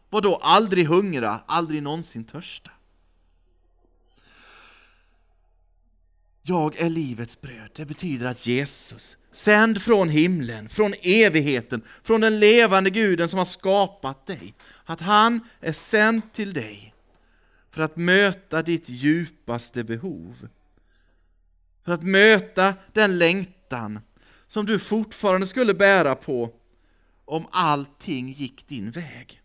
Vad 0.09 0.23
då 0.23 0.35
aldrig 0.35 0.85
hungra, 0.85 1.39
aldrig 1.45 1.83
någonsin 1.83 2.23
törsta? 2.23 2.71
Jag 6.41 6.81
är 6.81 6.89
livets 6.89 7.41
bröd. 7.41 7.69
Det 7.75 7.85
betyder 7.85 8.25
att 8.27 8.47
Jesus, 8.47 9.17
sänd 9.31 9.81
från 9.81 10.09
himlen, 10.09 10.69
från 10.69 10.93
evigheten, 11.01 11.81
från 12.03 12.21
den 12.21 12.39
levande 12.39 12.89
guden 12.89 13.29
som 13.29 13.37
har 13.37 13.45
skapat 13.45 14.25
dig, 14.25 14.53
att 14.85 15.01
han 15.01 15.39
är 15.59 15.73
sänd 15.73 16.33
till 16.33 16.53
dig 16.53 16.93
för 17.71 17.83
att 17.83 17.97
möta 17.97 18.61
ditt 18.61 18.89
djupaste 18.89 19.83
behov. 19.83 20.47
För 21.85 21.91
att 21.91 22.03
möta 22.03 22.73
den 22.93 23.17
längtan 23.17 23.99
som 24.47 24.65
du 24.65 24.79
fortfarande 24.79 25.47
skulle 25.47 25.73
bära 25.73 26.15
på 26.15 26.51
om 27.25 27.47
allting 27.51 28.31
gick 28.31 28.67
din 28.67 28.91
väg. 28.91 29.41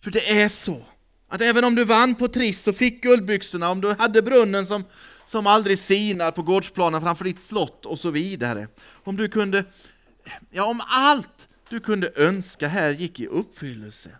För 0.00 0.10
det 0.10 0.40
är 0.42 0.48
så 0.48 0.82
att 1.28 1.42
även 1.42 1.64
om 1.64 1.74
du 1.74 1.84
vann 1.84 2.14
på 2.14 2.28
Triss 2.28 2.68
och 2.68 2.76
fick 2.76 3.02
guldbyxorna, 3.02 3.70
om 3.70 3.80
du 3.80 3.94
hade 3.94 4.22
brunnen 4.22 4.66
som, 4.66 4.84
som 5.24 5.46
aldrig 5.46 5.78
sinar 5.78 6.30
på 6.30 6.42
gårdsplanen 6.42 7.00
framför 7.00 7.24
ditt 7.24 7.40
slott 7.40 7.86
och 7.86 7.98
så 7.98 8.10
vidare. 8.10 8.68
Om 9.04 9.16
du 9.16 9.28
kunde, 9.28 9.64
ja 10.50 10.64
om 10.64 10.80
allt 10.86 11.48
du 11.68 11.80
kunde 11.80 12.12
önska 12.16 12.68
här 12.68 12.90
gick 12.90 13.20
i 13.20 13.26
uppfyllelse, 13.26 14.10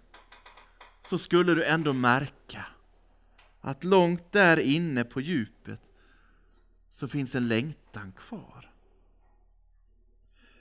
så 1.03 1.19
skulle 1.19 1.55
du 1.55 1.65
ändå 1.65 1.93
märka 1.93 2.67
att 3.61 3.85
långt 3.85 4.33
där 4.33 4.59
inne 4.59 5.05
på 5.05 5.21
djupet 5.21 5.81
så 6.95 7.09
finns 7.09 7.35
en 7.35 7.49
längtan 7.49 8.13
kvar. 8.13 8.71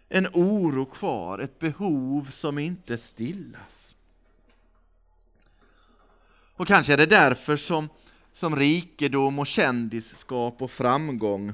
En 0.09 0.27
oro 0.33 0.85
kvar, 0.85 1.39
ett 1.39 1.59
behov 1.59 2.29
som 2.29 2.59
inte 2.59 2.97
stillas. 2.97 3.95
Och 6.55 6.67
kanske 6.67 6.93
är 6.93 6.97
det 6.97 7.05
därför 7.05 7.57
som, 7.57 7.89
som 8.31 8.55
rikedom 8.55 9.39
och 9.39 9.47
kändisskap 9.47 10.61
och 10.61 10.71
framgång 10.71 11.53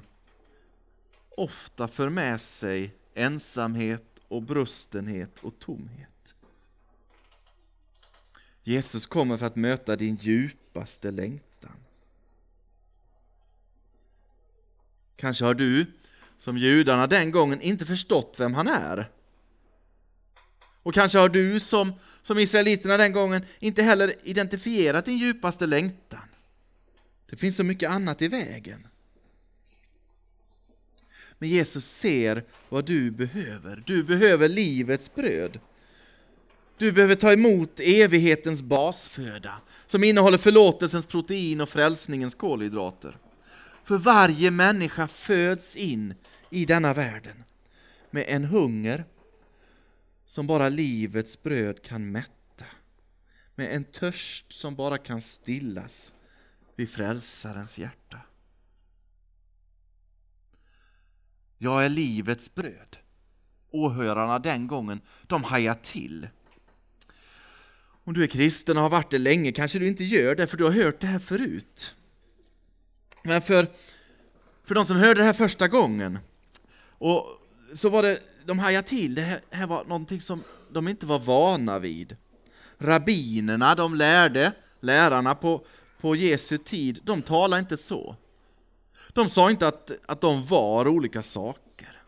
ofta 1.29 1.88
för 1.88 2.09
med 2.09 2.41
sig 2.41 2.95
ensamhet 3.13 4.19
och 4.27 4.41
brustenhet 4.41 5.39
och 5.41 5.59
tomhet. 5.59 6.36
Jesus 8.63 9.05
kommer 9.05 9.38
för 9.38 9.45
att 9.45 9.55
möta 9.55 9.95
din 9.95 10.15
djupaste 10.15 11.12
längtan. 11.12 11.48
Kanske 15.19 15.45
har 15.45 15.53
du, 15.53 15.85
som 16.38 16.57
judarna 16.57 17.07
den 17.07 17.31
gången, 17.31 17.61
inte 17.61 17.85
förstått 17.85 18.35
vem 18.39 18.53
han 18.53 18.67
är. 18.67 19.09
Och 20.83 20.93
kanske 20.93 21.17
har 21.17 21.29
du 21.29 21.59
som, 21.59 21.93
som 22.21 22.39
israeliterna 22.39 22.97
den 22.97 23.13
gången 23.13 23.41
inte 23.59 23.83
heller 23.83 24.13
identifierat 24.23 25.05
din 25.05 25.17
djupaste 25.17 25.65
längtan. 25.65 26.19
Det 27.29 27.35
finns 27.35 27.57
så 27.57 27.63
mycket 27.63 27.91
annat 27.91 28.21
i 28.21 28.27
vägen. 28.27 28.88
Men 31.38 31.49
Jesus 31.49 31.85
ser 31.85 32.43
vad 32.69 32.85
du 32.85 33.11
behöver. 33.11 33.83
Du 33.85 34.03
behöver 34.03 34.49
livets 34.49 35.15
bröd. 35.15 35.59
Du 36.77 36.91
behöver 36.91 37.15
ta 37.15 37.33
emot 37.33 37.79
evighetens 37.79 38.61
basföda 38.61 39.61
som 39.85 40.03
innehåller 40.03 40.38
förlåtelsens 40.38 41.05
protein 41.05 41.61
och 41.61 41.69
frälsningens 41.69 42.35
kolhydrater. 42.35 43.17
För 43.89 43.98
varje 43.98 44.51
människa 44.51 45.08
föds 45.08 45.75
in 45.75 46.13
i 46.50 46.65
denna 46.65 46.93
världen 46.93 47.43
med 48.12 48.25
en 48.27 48.43
hunger 48.43 49.05
som 50.25 50.48
bara 50.48 50.69
livets 50.69 51.43
bröd 51.43 51.84
kan 51.84 52.12
mätta, 52.12 52.65
med 53.55 53.75
en 53.75 53.84
törst 53.84 54.51
som 54.51 54.75
bara 54.75 54.98
kan 54.98 55.22
stillas 55.22 56.13
vid 56.75 56.89
frälsarens 56.89 57.77
hjärta. 57.77 58.19
Jag 61.58 61.86
är 61.86 61.89
livets 61.89 62.55
bröd. 62.55 62.98
Åhörarna 63.72 64.39
den 64.39 64.67
gången, 64.67 65.01
de 65.27 65.43
hajar 65.43 65.79
till. 65.84 66.27
Om 68.03 68.13
du 68.13 68.24
är 68.24 68.27
kristen 68.27 68.77
och 68.77 68.84
har 68.84 68.89
varit 68.89 69.12
det 69.12 69.19
länge 69.19 69.51
kanske 69.51 69.79
du 69.79 69.88
inte 69.88 70.03
gör 70.03 70.36
det, 70.36 70.48
för 70.48 70.58
du 70.58 70.63
har 70.63 70.72
hört 70.72 71.00
det 71.00 71.08
här 71.08 71.19
förut. 71.19 71.96
Men 73.23 73.41
för, 73.41 73.67
för 74.65 74.75
de 74.75 74.85
som 74.85 74.97
hörde 74.97 75.19
det 75.19 75.23
här 75.23 75.33
första 75.33 75.67
gången, 75.67 76.19
och 76.97 77.25
så 77.73 77.89
var 77.89 78.03
det, 78.03 78.19
de 78.45 78.59
hajade 78.59 78.88
till, 78.88 79.15
det 79.15 79.21
här, 79.21 79.39
här 79.51 79.67
var 79.67 79.83
någonting 79.83 80.21
som 80.21 80.43
de 80.71 80.88
inte 80.88 81.05
var 81.05 81.19
vana 81.19 81.79
vid. 81.79 82.15
Rabbinerna, 82.77 83.75
de 83.75 83.95
lärde, 83.95 84.51
lärarna 84.79 85.35
på, 85.35 85.65
på 86.01 86.15
Jesu 86.15 86.57
tid, 86.57 86.99
de 87.03 87.21
talade 87.21 87.59
inte 87.59 87.77
så. 87.77 88.15
De 89.13 89.29
sa 89.29 89.51
inte 89.51 89.67
att, 89.67 89.91
att 90.05 90.21
de 90.21 90.45
var 90.45 90.88
olika 90.88 91.21
saker. 91.21 92.01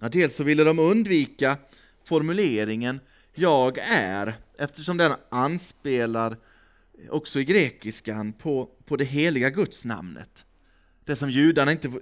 Ja, 0.00 0.08
dels 0.08 0.36
så 0.36 0.44
ville 0.44 0.64
de 0.64 0.78
undvika 0.78 1.56
formuleringen 2.04 3.00
”jag 3.34 3.78
är” 3.78 4.38
eftersom 4.58 4.96
den 4.96 5.12
anspelar 5.28 6.36
också 7.08 7.40
i 7.40 7.44
grekiskan 7.44 8.32
på, 8.32 8.70
på 8.84 8.96
det 8.96 9.04
heliga 9.04 9.50
gudsnamnet. 9.50 10.46
Det 11.04 11.16
som 11.16 11.30
judarna 11.30 11.72
inte 11.72 11.92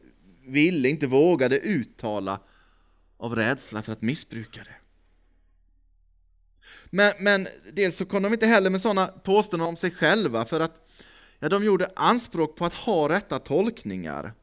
ville, 0.47 0.89
inte 0.89 1.07
vågade 1.07 1.59
uttala 1.59 2.41
av 3.17 3.37
rädsla 3.37 3.83
för 3.83 3.93
att 3.93 4.03
missbruka 4.03 4.65
det. 4.65 4.77
Men, 6.91 7.13
men 7.21 7.49
dels 7.73 7.97
så 7.97 8.07
kom 8.07 8.23
de 8.23 8.33
inte 8.33 8.47
heller 8.47 8.71
med 8.71 8.81
sådana 8.81 9.07
påståenden 9.07 9.69
om 9.69 9.77
sig 9.77 9.91
själva 9.91 10.45
för 10.45 10.61
att 10.61 10.89
ja, 11.39 11.49
de 11.49 11.65
gjorde 11.65 11.93
anspråk 11.97 12.57
på 12.57 12.65
att 12.65 12.75
ha 12.75 13.09
rätta 13.09 13.39
tolkningar. 13.39 14.35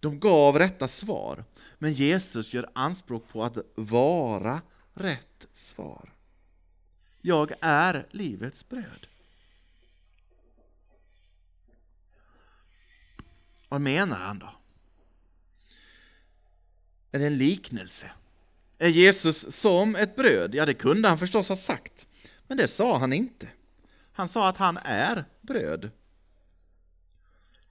De 0.00 0.20
gav 0.20 0.58
rätta 0.58 0.88
svar, 0.88 1.44
men 1.78 1.92
Jesus 1.92 2.52
gör 2.52 2.70
anspråk 2.72 3.28
på 3.28 3.44
att 3.44 3.56
vara 3.74 4.60
rätt 4.94 5.46
svar. 5.52 6.12
Jag 7.20 7.52
är 7.60 8.06
livets 8.10 8.68
bröd. 8.68 9.06
Vad 13.68 13.80
menar 13.80 14.18
han 14.18 14.38
då? 14.38 14.52
Är 17.12 17.18
det 17.18 17.26
en 17.26 17.38
liknelse? 17.38 18.10
Är 18.78 18.88
Jesus 18.88 19.56
som 19.56 19.96
ett 19.96 20.16
bröd? 20.16 20.54
Ja, 20.54 20.66
det 20.66 20.74
kunde 20.74 21.08
han 21.08 21.18
förstås 21.18 21.48
ha 21.48 21.56
sagt, 21.56 22.06
men 22.46 22.56
det 22.56 22.68
sa 22.68 22.98
han 22.98 23.12
inte. 23.12 23.48
Han 24.12 24.28
sa 24.28 24.48
att 24.48 24.56
han 24.56 24.78
är 24.84 25.24
bröd. 25.40 25.90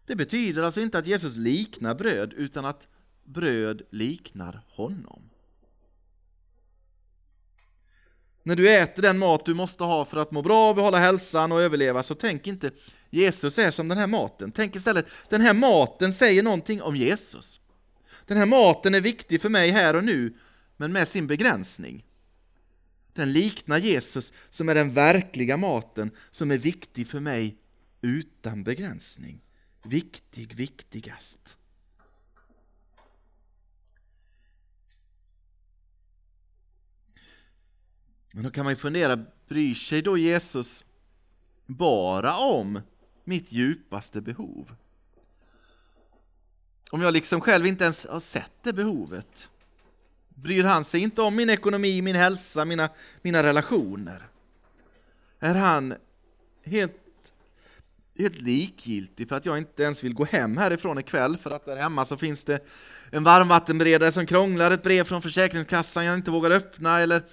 Det 0.05 0.15
betyder 0.15 0.63
alltså 0.63 0.81
inte 0.81 0.97
att 0.97 1.07
Jesus 1.07 1.35
liknar 1.35 1.95
bröd, 1.95 2.33
utan 2.33 2.65
att 2.65 2.87
bröd 3.23 3.81
liknar 3.89 4.63
honom. 4.67 5.28
När 8.49 8.55
du 8.55 8.75
äter 8.75 9.01
den 9.01 9.17
mat 9.17 9.45
du 9.45 9.53
måste 9.53 9.83
ha 9.83 10.05
för 10.05 10.17
att 10.17 10.31
må 10.31 10.41
bra, 10.41 10.73
behålla 10.73 10.97
hälsan 10.97 11.51
och 11.51 11.61
överleva, 11.61 12.03
så 12.03 12.15
tänk 12.15 12.47
inte 12.47 12.71
Jesus 13.09 13.59
är 13.59 13.71
som 13.71 13.87
den 13.87 13.97
här 13.97 14.07
maten. 14.07 14.51
Tänk 14.51 14.75
istället, 14.75 15.05
den 15.29 15.41
här 15.41 15.53
maten 15.53 16.13
säger 16.13 16.43
någonting 16.43 16.81
om 16.81 16.95
Jesus. 16.95 17.59
Den 18.25 18.37
här 18.37 18.45
maten 18.45 18.95
är 18.95 19.01
viktig 19.01 19.41
för 19.41 19.49
mig 19.49 19.69
här 19.69 19.95
och 19.95 20.03
nu, 20.03 20.33
men 20.77 20.91
med 20.91 21.07
sin 21.07 21.27
begränsning. 21.27 22.05
Den 23.13 23.33
liknar 23.33 23.77
Jesus 23.77 24.33
som 24.49 24.69
är 24.69 24.75
den 24.75 24.93
verkliga 24.93 25.57
maten 25.57 26.11
som 26.31 26.51
är 26.51 26.57
viktig 26.57 27.07
för 27.07 27.19
mig 27.19 27.57
utan 28.01 28.63
begränsning. 28.63 29.41
Viktig, 29.83 30.55
viktigast. 30.55 31.57
Men 38.33 38.43
då 38.43 38.51
kan 38.51 38.63
man 38.63 38.73
ju 38.73 38.77
fundera, 38.77 39.19
bryr 39.47 39.75
sig 39.75 40.01
då 40.01 40.17
Jesus 40.17 40.85
bara 41.65 42.37
om 42.37 42.81
mitt 43.23 43.51
djupaste 43.51 44.21
behov? 44.21 44.75
Om 46.91 47.01
jag 47.01 47.13
liksom 47.13 47.41
själv 47.41 47.65
inte 47.65 47.83
ens 47.83 48.07
har 48.07 48.19
sett 48.19 48.51
det 48.63 48.73
behovet? 48.73 49.49
Bryr 50.29 50.63
han 50.63 50.85
sig 50.85 51.01
inte 51.01 51.21
om 51.21 51.35
min 51.35 51.49
ekonomi, 51.49 52.01
min 52.01 52.15
hälsa, 52.15 52.65
mina, 52.65 52.89
mina 53.21 53.43
relationer? 53.43 54.27
Är 55.39 55.55
han 55.55 55.93
helt, 56.65 56.93
helt 58.17 58.41
likgiltig 58.41 59.29
för 59.29 59.35
att 59.35 59.45
jag 59.45 59.57
inte 59.57 59.83
ens 59.83 60.03
vill 60.03 60.13
gå 60.13 60.25
hem 60.25 60.57
härifrån 60.57 60.99
ikväll 60.99 61.37
för 61.37 61.51
att 61.51 61.65
där 61.65 61.77
hemma 61.77 62.05
så 62.05 62.17
finns 62.17 62.45
det 62.45 62.67
en 63.11 63.23
varmvattenberedare 63.23 64.11
som 64.11 64.25
krånglar, 64.25 64.71
ett 64.71 64.83
brev 64.83 65.03
från 65.03 65.21
Försäkringskassan 65.21 66.05
jag 66.05 66.15
inte 66.15 66.31
vågar 66.31 66.51
öppna 66.51 66.99
eller, 66.99 67.23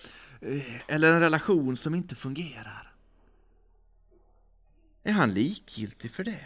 Eh, 0.40 0.80
eller 0.88 1.12
en 1.12 1.20
relation 1.20 1.76
som 1.76 1.94
inte 1.94 2.14
fungerar? 2.14 2.92
Är 5.02 5.12
han 5.12 5.34
likgiltig 5.34 6.10
för 6.10 6.24
det? 6.24 6.44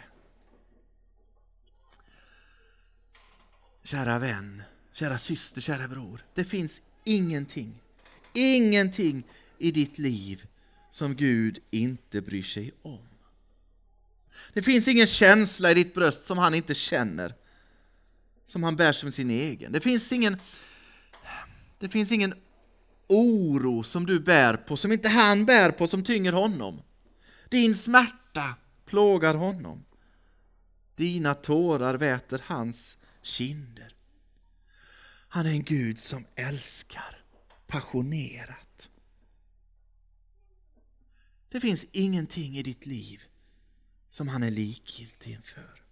Kära 3.83 4.19
vän, 4.19 4.63
kära 4.93 5.17
syster, 5.17 5.61
kära 5.61 5.87
bror. 5.87 6.25
Det 6.33 6.45
finns 6.45 6.81
ingenting, 7.03 7.81
ingenting 8.33 9.23
i 9.57 9.71
ditt 9.71 9.97
liv 9.97 10.47
som 10.89 11.15
Gud 11.15 11.59
inte 11.69 12.21
bryr 12.21 12.43
sig 12.43 12.71
om. 12.81 13.07
Det 14.53 14.61
finns 14.61 14.87
ingen 14.87 15.07
känsla 15.07 15.71
i 15.71 15.73
ditt 15.73 15.93
bröst 15.93 16.25
som 16.25 16.37
han 16.37 16.53
inte 16.53 16.75
känner, 16.75 17.35
som 18.45 18.63
han 18.63 18.75
bär 18.75 18.93
som 18.93 19.11
sin 19.11 19.29
egen. 19.29 19.71
Det 19.71 19.81
finns 19.81 20.11
ingen, 20.11 20.37
det 21.79 21.89
finns 21.89 22.11
ingen 22.11 22.33
oro 23.11 23.83
som 23.83 24.05
du 24.05 24.19
bär 24.19 24.57
på, 24.57 24.77
som 24.77 24.91
inte 24.91 25.09
han 25.09 25.45
bär 25.45 25.71
på, 25.71 25.87
som 25.87 26.03
tynger 26.03 26.33
honom. 26.33 26.81
Din 27.49 27.75
smärta 27.75 28.55
plågar 28.85 29.33
honom. 29.33 29.85
Dina 30.95 31.33
tårar 31.33 31.97
väter 31.97 32.43
hans 32.45 32.97
kinder. 33.21 33.95
Han 35.27 35.45
är 35.45 35.49
en 35.49 35.63
Gud 35.63 35.99
som 35.99 36.25
älskar 36.35 37.23
passionerat. 37.67 38.89
Det 41.49 41.59
finns 41.59 41.85
ingenting 41.91 42.57
i 42.57 42.63
ditt 42.63 42.85
liv 42.85 43.23
som 44.09 44.27
han 44.27 44.43
är 44.43 44.51
likgiltig 44.51 45.31
inför. 45.31 45.83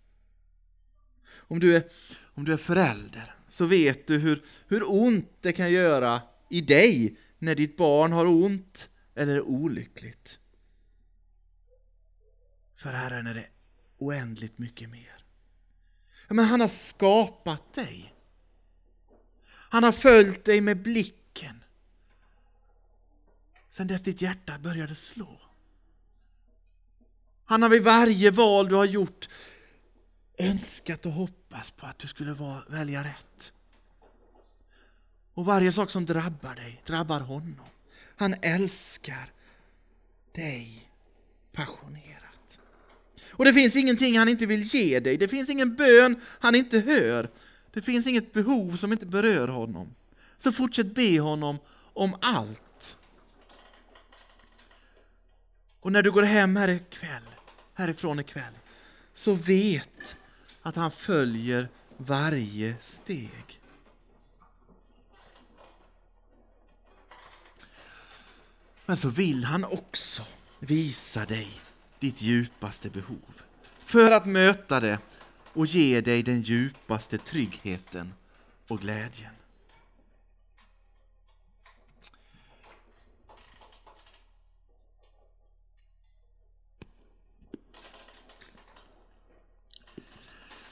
Om 1.32 1.60
du 1.60 1.76
är, 1.76 1.84
om 2.22 2.46
du 2.46 2.54
är 2.54 2.58
förälder 2.58 3.36
så 3.50 3.66
vet 3.66 4.08
du 4.08 4.18
hur, 4.18 4.44
hur 4.68 4.84
ont 4.92 5.30
det 5.42 5.54
kan 5.54 5.72
göra 5.72 6.22
i 6.50 6.62
dig 6.62 7.18
när 7.38 7.56
ditt 7.56 7.78
barn 7.78 8.12
har 8.12 8.26
ont 8.26 8.90
eller 9.16 9.36
är 9.36 9.42
olyckligt. 9.42 10.40
För 12.76 12.90
Herren 12.90 13.28
är 13.28 13.36
det 13.36 13.48
oändligt 13.98 14.58
mycket 14.58 14.90
mer. 14.90 15.26
Men 16.28 16.46
han 16.46 16.62
har 16.62 16.68
skapat 16.68 17.74
dig. 17.74 18.16
Han 19.48 19.84
har 19.84 19.92
följt 19.92 20.46
dig 20.46 20.62
med 20.62 20.84
blicken. 20.84 21.64
Sen 23.70 23.88
dess 23.88 24.04
ditt 24.04 24.22
hjärta 24.22 24.60
började 24.60 24.96
slå. 24.96 25.42
Han 27.46 27.62
har 27.62 27.70
vid 27.70 27.84
varje 27.84 28.32
val 28.32 28.70
du 28.70 28.76
har 28.76 28.86
gjort 28.86 29.30
önskat 30.38 31.06
och 31.06 31.12
hoppats 31.12 31.72
på 31.72 31.86
att 31.86 32.00
du 32.00 32.08
skulle 32.08 32.64
välja 32.68 33.04
rätt. 33.04 33.54
Och 35.40 35.46
varje 35.46 35.72
sak 35.72 35.90
som 35.90 36.06
drabbar 36.06 36.56
dig 36.56 36.82
drabbar 36.86 37.20
honom. 37.20 37.66
Han 38.16 38.36
älskar 38.42 39.32
dig 40.32 40.92
passionerat. 41.52 42.60
Och 43.32 43.46
det 43.46 43.54
finns 43.54 43.76
ingenting 43.76 44.18
han 44.18 44.30
inte 44.30 44.46
vill 44.46 44.62
ge 44.62 45.00
dig. 45.00 45.18
Det 45.18 45.28
finns 45.28 45.50
ingen 45.50 45.76
bön 45.76 46.22
han 46.40 46.56
inte 46.56 46.80
hör. 46.80 47.30
Det 47.72 47.82
finns 47.82 48.08
inget 48.08 48.34
behov 48.34 48.76
som 48.76 48.92
inte 48.92 49.06
berör 49.06 49.48
honom. 49.48 49.96
Så 50.38 50.52
fortsätt 50.52 50.96
be 50.96 51.20
honom 51.20 51.58
om 51.94 52.16
allt. 52.22 52.98
Och 55.80 55.92
när 55.92 56.04
du 56.04 56.12
går 56.12 56.24
hem 56.24 56.56
här 56.56 56.68
ikväll, 56.68 57.30
härifrån 57.74 58.20
ikväll, 58.20 58.54
så 59.14 59.34
vet 59.34 60.18
att 60.62 60.76
han 60.76 60.92
följer 60.92 61.70
varje 61.98 62.76
steg. 62.80 63.60
Men 68.90 68.98
så 68.98 69.10
vill 69.10 69.44
han 69.44 69.64
också 69.64 70.24
visa 70.60 71.26
dig 71.26 71.52
ditt 72.00 72.22
djupaste 72.22 72.90
behov. 72.90 73.42
För 73.84 74.12
att 74.12 74.26
möta 74.26 74.80
det 74.80 75.00
och 75.54 75.66
ge 75.66 76.02
dig 76.02 76.24
den 76.24 76.42
djupaste 76.42 77.18
tryggheten 77.18 78.14
och 78.68 78.80
glädjen. 78.80 79.32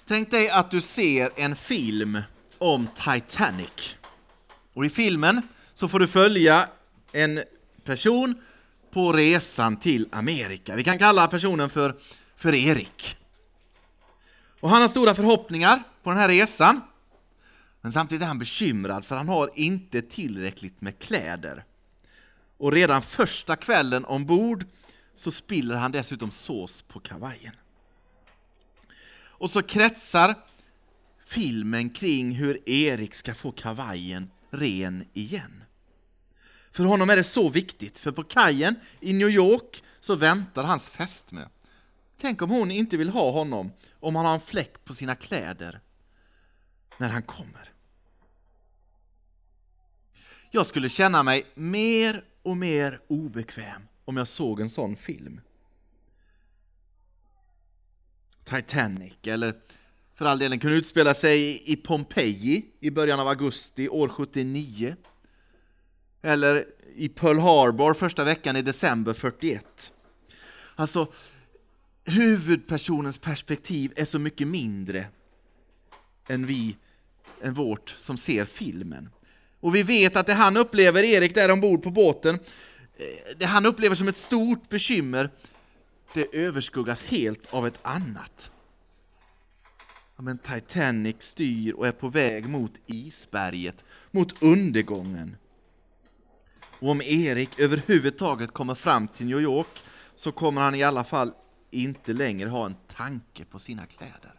Tänk 0.05 0.31
dig 0.31 0.49
att 0.49 0.71
du 0.71 0.81
ser 0.81 1.31
en 1.35 1.55
film 1.55 2.21
om 2.57 2.87
Titanic. 2.95 3.95
Och 4.73 4.85
i 4.85 4.89
filmen 4.89 5.41
så 5.73 5.87
får 5.87 5.99
du 5.99 6.07
följa 6.07 6.69
en 7.11 7.43
person 7.87 8.35
på 8.91 9.13
resan 9.13 9.77
till 9.77 10.07
Amerika. 10.11 10.75
Vi 10.75 10.83
kan 10.83 10.99
kalla 10.99 11.27
personen 11.27 11.69
för, 11.69 11.95
för 12.35 12.55
Erik. 12.55 13.17
Och 14.59 14.69
han 14.69 14.81
har 14.81 14.89
stora 14.89 15.13
förhoppningar 15.13 15.83
på 16.03 16.09
den 16.09 16.19
här 16.19 16.29
resan. 16.29 16.81
Men 17.81 17.91
samtidigt 17.91 18.21
är 18.21 18.27
han 18.27 18.39
bekymrad 18.39 19.05
för 19.05 19.15
han 19.15 19.27
har 19.27 19.51
inte 19.55 20.01
tillräckligt 20.01 20.81
med 20.81 20.99
kläder. 20.99 21.63
Och 22.57 22.71
redan 22.71 23.01
första 23.01 23.55
kvällen 23.55 24.05
ombord 24.05 24.65
så 25.13 25.31
spiller 25.31 25.75
han 25.75 25.91
dessutom 25.91 26.31
sås 26.31 26.81
på 26.81 26.99
kavajen. 26.99 27.55
Och 29.39 29.49
så 29.49 29.61
kretsar 29.61 30.35
filmen 31.25 31.89
kring 31.89 32.31
hur 32.31 32.69
Erik 32.69 33.15
ska 33.15 33.35
få 33.35 33.51
kavajen 33.51 34.31
ren 34.51 35.05
igen. 35.13 35.63
För 36.77 36.83
honom 36.83 37.09
är 37.09 37.15
det 37.15 37.23
så 37.23 37.49
viktigt, 37.49 37.99
för 37.99 38.11
på 38.11 38.23
kajen 38.23 38.75
i 38.99 39.13
New 39.13 39.29
York 39.29 39.83
så 39.99 40.15
väntar 40.15 40.63
hans 40.63 40.87
fästmö. 40.87 41.45
Tänk 42.17 42.41
om 42.41 42.49
hon 42.49 42.71
inte 42.71 42.97
vill 42.97 43.09
ha 43.09 43.31
honom 43.31 43.71
om 43.99 44.15
han 44.15 44.25
har 44.25 44.33
en 44.33 44.39
fläck 44.39 44.85
på 44.85 44.93
sina 44.93 45.15
kläder 45.15 45.81
när 46.97 47.09
han 47.09 47.23
kommer. 47.23 47.73
Jag 50.51 50.65
skulle 50.65 50.89
känna 50.89 51.23
mig 51.23 51.45
mer 51.55 52.23
och 52.43 52.57
mer 52.57 53.01
obekväm 53.07 53.81
om 54.05 54.17
jag 54.17 54.27
såg 54.27 54.61
en 54.61 54.69
sån 54.69 54.95
film. 54.95 55.41
Titanic 58.43 59.13
eller 59.23 59.53
för 60.15 60.25
all 60.25 60.39
delen 60.39 60.59
kunde 60.59 60.77
utspela 60.77 61.13
sig 61.13 61.71
i 61.71 61.75
Pompeji 61.75 62.65
i 62.79 62.91
början 62.91 63.19
av 63.19 63.27
augusti 63.27 63.89
år 63.89 64.09
79. 64.09 64.95
Eller 66.21 66.65
i 66.95 67.09
Pearl 67.09 67.39
Harbor 67.39 67.93
första 67.93 68.23
veckan 68.23 68.55
i 68.55 68.61
december 68.61 69.13
41. 69.13 69.91
Alltså, 70.75 71.07
huvudpersonens 72.05 73.17
perspektiv 73.17 73.93
är 73.95 74.05
så 74.05 74.19
mycket 74.19 74.47
mindre 74.47 75.07
än 76.27 76.45
vi, 76.45 76.77
än 77.41 77.53
vårt 77.53 77.95
som 77.97 78.17
ser 78.17 78.45
filmen. 78.45 79.09
Och 79.59 79.75
vi 79.75 79.83
vet 79.83 80.15
att 80.15 80.27
det 80.27 80.33
han 80.33 80.57
upplever, 80.57 81.03
Erik 81.03 81.35
där 81.35 81.51
ombord 81.51 81.83
på 81.83 81.91
båten, 81.91 82.35
eh, 82.97 83.37
det 83.37 83.45
han 83.45 83.65
upplever 83.65 83.95
som 83.95 84.07
ett 84.07 84.17
stort 84.17 84.69
bekymmer, 84.69 85.29
det 86.13 86.35
överskuggas 86.35 87.03
helt 87.03 87.53
av 87.53 87.67
ett 87.67 87.79
annat. 87.81 88.51
Ja, 90.15 90.23
men 90.23 90.37
Titanic 90.37 91.15
styr 91.19 91.73
och 91.73 91.87
är 91.87 91.91
på 91.91 92.09
väg 92.09 92.49
mot 92.49 92.71
isberget, 92.85 93.83
mot 94.11 94.43
undergången. 94.43 95.35
Och 96.79 96.89
om 96.89 97.01
Erik 97.01 97.59
överhuvudtaget 97.59 98.53
kommer 98.53 98.75
fram 98.75 99.07
till 99.07 99.25
New 99.25 99.41
York 99.41 99.83
så 100.15 100.31
kommer 100.31 100.61
han 100.61 100.75
i 100.75 100.83
alla 100.83 101.03
fall 101.03 101.33
inte 101.71 102.13
längre 102.13 102.49
ha 102.49 102.65
en 102.65 102.75
tanke 102.87 103.45
på 103.45 103.59
sina 103.59 103.85
kläder. 103.85 104.33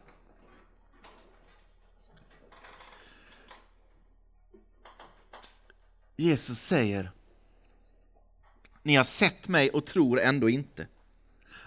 Jesus 6.16 6.60
säger 6.60 7.10
Ni 8.82 8.94
har 8.96 9.04
sett 9.04 9.48
mig 9.48 9.70
och 9.70 9.86
tror 9.86 10.20
ändå 10.20 10.48
inte. 10.48 10.86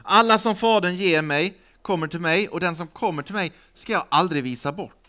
Alla 0.04 0.38
som 0.38 0.56
Fadern 0.56 0.96
ger 0.96 1.22
mig 1.22 1.58
kommer 1.82 2.08
till 2.08 2.20
mig 2.20 2.50
och 2.50 2.60
den 2.60 2.76
som 2.76 2.88
kommer 2.88 3.24
till 3.24 3.36
mig 3.36 3.52
ska 3.74 3.94
jag 3.94 4.06
aldrig 4.10 4.44
visa 4.44 4.72
bort. 4.72 5.01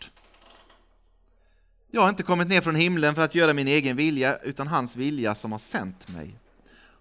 Jag 1.95 2.01
har 2.01 2.09
inte 2.09 2.23
kommit 2.23 2.47
ner 2.47 2.61
från 2.61 2.75
himlen 2.75 3.15
för 3.15 3.21
att 3.21 3.35
göra 3.35 3.53
min 3.53 3.67
egen 3.67 3.95
vilja 3.95 4.37
utan 4.37 4.67
hans 4.67 4.95
vilja 4.95 5.35
som 5.35 5.51
har 5.51 5.59
sänt 5.59 6.07
mig. 6.07 6.39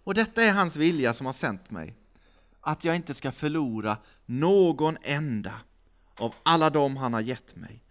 Och 0.04 0.14
detta 0.14 0.42
är 0.42 0.52
hans 0.52 0.76
vilja 0.76 1.12
som 1.12 1.26
har 1.26 1.32
sänt 1.32 1.70
mig. 1.70 1.94
Att 2.60 2.84
jag 2.84 2.96
inte 2.96 3.14
ska 3.14 3.32
förlora 3.32 3.96
någon 4.26 4.96
enda 5.02 5.54
av 6.16 6.34
alla 6.42 6.70
dem 6.70 6.96
han 6.96 7.12
har 7.12 7.20
gett 7.20 7.56
mig 7.56 7.82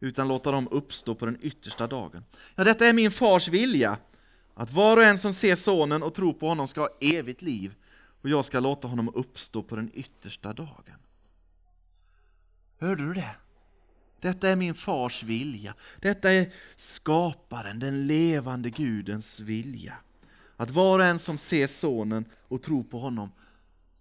utan 0.00 0.28
låta 0.28 0.50
dem 0.50 0.68
uppstå 0.70 1.14
på 1.14 1.26
den 1.26 1.38
yttersta 1.40 1.86
dagen. 1.86 2.24
Ja, 2.54 2.64
detta 2.64 2.86
är 2.86 2.92
min 2.92 3.10
fars 3.10 3.48
vilja, 3.48 3.98
att 4.54 4.72
var 4.72 4.96
och 4.96 5.04
en 5.04 5.18
som 5.18 5.34
ser 5.34 5.56
sonen 5.56 6.02
och 6.02 6.14
tror 6.14 6.32
på 6.32 6.48
honom 6.48 6.68
ska 6.68 6.80
ha 6.80 6.90
evigt 7.00 7.42
liv 7.42 7.74
och 8.22 8.28
jag 8.28 8.44
ska 8.44 8.60
låta 8.60 8.88
honom 8.88 9.10
uppstå 9.14 9.62
på 9.62 9.76
den 9.76 9.90
yttersta 9.94 10.52
dagen. 10.52 10.98
Hörde 12.78 13.06
du 13.06 13.14
det? 13.14 13.36
Detta 14.26 14.48
är 14.48 14.56
min 14.56 14.74
fars 14.74 15.22
vilja. 15.22 15.74
Detta 16.00 16.32
är 16.32 16.52
skaparen, 16.76 17.78
den 17.78 18.06
levande 18.06 18.70
Gudens 18.70 19.40
vilja. 19.40 19.96
Att 20.56 20.70
var 20.70 20.98
och 20.98 21.04
en 21.04 21.18
som 21.18 21.38
ser 21.38 21.66
sonen 21.66 22.24
och 22.48 22.62
tror 22.62 22.84
på 22.84 22.98
honom 22.98 23.32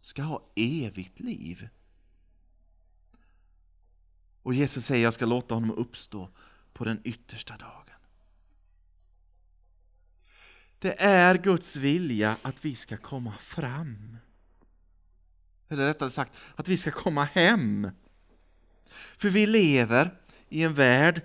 ska 0.02 0.22
ha 0.22 0.52
evigt 0.56 1.20
liv. 1.20 1.70
Och 4.42 4.54
Jesus 4.54 4.86
säger 4.86 5.04
jag 5.04 5.14
ska 5.14 5.26
låta 5.26 5.56
honom 5.56 5.72
uppstå 5.72 6.30
på 6.74 6.86
den 6.86 7.02
yttersta 7.04 7.58
dagen. 7.58 7.96
Det 10.80 11.02
är 11.04 11.38
Guds 11.38 11.76
vilja 11.76 12.38
att 12.42 12.66
vi 12.66 12.76
ska 12.76 12.98
komma 12.98 13.34
fram. 13.38 14.18
Eller 15.68 15.86
rättare 15.86 16.10
sagt, 16.10 16.38
att 16.56 16.68
vi 16.68 16.78
ska 16.78 16.92
komma 16.92 17.24
hem. 17.24 17.90
För 18.90 19.30
vi 19.30 19.46
lever 19.46 20.18
i 20.50 20.64
en 20.64 20.74
värld 20.74 21.22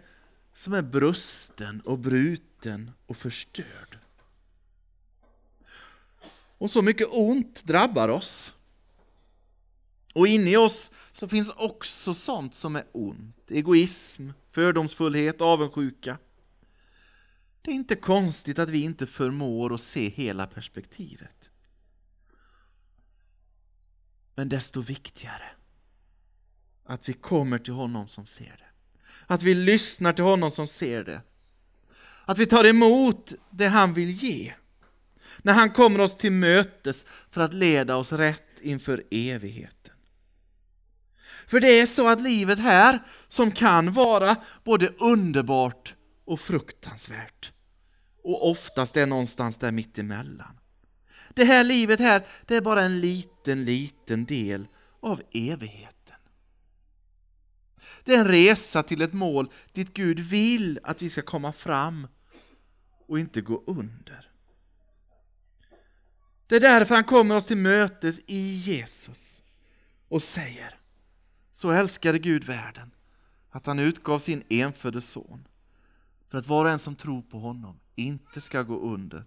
som 0.55 0.73
är 0.73 0.83
brusten 0.83 1.81
och 1.81 1.99
bruten 1.99 2.91
och 3.07 3.17
förstörd. 3.17 3.99
Och 6.59 6.71
så 6.71 6.83
mycket 6.83 7.09
ont 7.11 7.65
drabbar 7.65 8.09
oss. 8.09 8.55
Och 10.15 10.27
inne 10.27 10.51
i 10.51 10.57
oss 10.57 10.91
så 11.13 11.29
finns 11.29 11.51
också 11.51 12.15
sånt 12.15 12.55
som 12.55 12.77
är 12.77 12.85
ont. 12.93 13.51
Egoism, 13.51 14.31
fördomsfullhet, 14.51 15.41
avundsjuka. 15.41 16.19
Det 17.63 17.71
är 17.71 17.75
inte 17.75 17.97
konstigt 17.97 18.59
att 18.59 18.71
vi 18.71 18.83
inte 18.83 19.07
förmår 19.07 19.75
att 19.75 19.81
se 19.81 20.09
hela 20.09 20.47
perspektivet. 20.47 21.51
Men 24.35 24.49
desto 24.49 24.81
viktigare 24.81 25.51
att 26.87 27.09
vi 27.09 27.13
kommer 27.13 27.59
till 27.59 27.73
honom 27.73 28.09
som 28.09 28.27
ser 28.27 28.57
det. 28.59 28.65
Att 29.27 29.43
vi 29.43 29.55
lyssnar 29.55 30.13
till 30.13 30.25
honom 30.25 30.51
som 30.51 30.67
ser 30.67 31.05
det. 31.05 31.23
Att 32.25 32.39
vi 32.39 32.47
tar 32.47 32.65
emot 32.65 33.35
det 33.51 33.69
han 33.69 33.95
vill 33.95 34.11
ge. 34.11 34.55
När 35.43 35.53
han 35.53 35.71
kommer 35.71 36.01
oss 36.01 36.17
till 36.17 36.33
mötes 36.33 37.07
för 37.31 37.41
att 37.41 37.55
leda 37.55 37.97
oss 37.97 38.13
rätt 38.13 38.61
inför 38.61 39.05
evigheten. 39.11 39.95
För 41.47 41.61
det 41.61 41.81
är 41.81 41.87
så 41.87 42.09
att 42.09 42.21
livet 42.21 42.59
här, 42.59 43.03
som 43.29 43.51
kan 43.51 43.93
vara 43.93 44.37
både 44.65 44.89
underbart 44.89 45.95
och 46.25 46.41
fruktansvärt, 46.41 47.53
och 48.23 48.51
oftast 48.51 48.97
är 48.97 49.07
någonstans 49.07 49.59
där 49.59 49.73
mittemellan. 49.73 50.59
Det 51.35 51.45
här 51.45 51.65
livet 51.65 52.01
här, 52.01 52.27
det 52.47 52.57
är 52.57 52.61
bara 52.61 52.83
en 52.83 53.01
liten, 53.01 53.65
liten 53.65 54.25
del 54.25 54.67
av 55.01 55.23
evigheten. 55.33 56.00
Det 58.05 58.15
är 58.15 58.19
en 58.19 58.29
resa 58.29 58.83
till 58.83 59.03
ett 59.03 59.13
mål 59.13 59.51
dit 59.73 59.95
Gud 59.95 60.19
vill 60.19 60.79
att 60.83 61.03
vi 61.03 61.11
ska 61.11 61.23
komma 61.23 61.53
fram 61.53 62.07
och 63.07 63.19
inte 63.19 63.41
gå 63.41 63.63
under. 63.67 64.31
Det 66.47 66.57
är 66.57 66.61
därför 66.61 66.95
han 66.95 67.05
kommer 67.05 67.37
oss 67.37 67.47
till 67.47 67.57
mötes 67.57 68.21
i 68.27 68.55
Jesus 68.55 69.43
och 70.09 70.23
säger 70.23 70.79
Så 71.53 71.71
älskade 71.71 72.19
Gud 72.19 72.45
världen 72.45 72.91
att 73.51 73.67
han 73.67 73.79
utgav 73.79 74.19
sin 74.19 74.43
enfödde 74.49 75.01
son 75.01 75.49
för 76.31 76.39
att 76.39 76.47
var 76.47 76.65
och 76.65 76.71
en 76.71 76.79
som 76.79 76.95
tror 76.95 77.23
på 77.23 77.39
honom 77.39 77.81
inte 77.95 78.41
ska 78.41 78.63
gå 78.63 78.81
under 78.81 79.25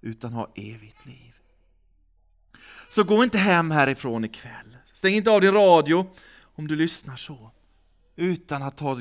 utan 0.00 0.32
ha 0.32 0.52
evigt 0.54 1.06
liv. 1.06 1.32
Så 2.88 3.04
gå 3.04 3.24
inte 3.24 3.38
hem 3.38 3.70
härifrån 3.70 4.24
ikväll. 4.24 4.76
Stäng 4.92 5.14
inte 5.14 5.30
av 5.30 5.40
din 5.40 5.52
radio 5.52 6.14
om 6.40 6.68
du 6.68 6.76
lyssnar 6.76 7.16
så 7.16 7.50
utan 8.16 8.62
att 8.62 8.80
ha, 8.80 8.98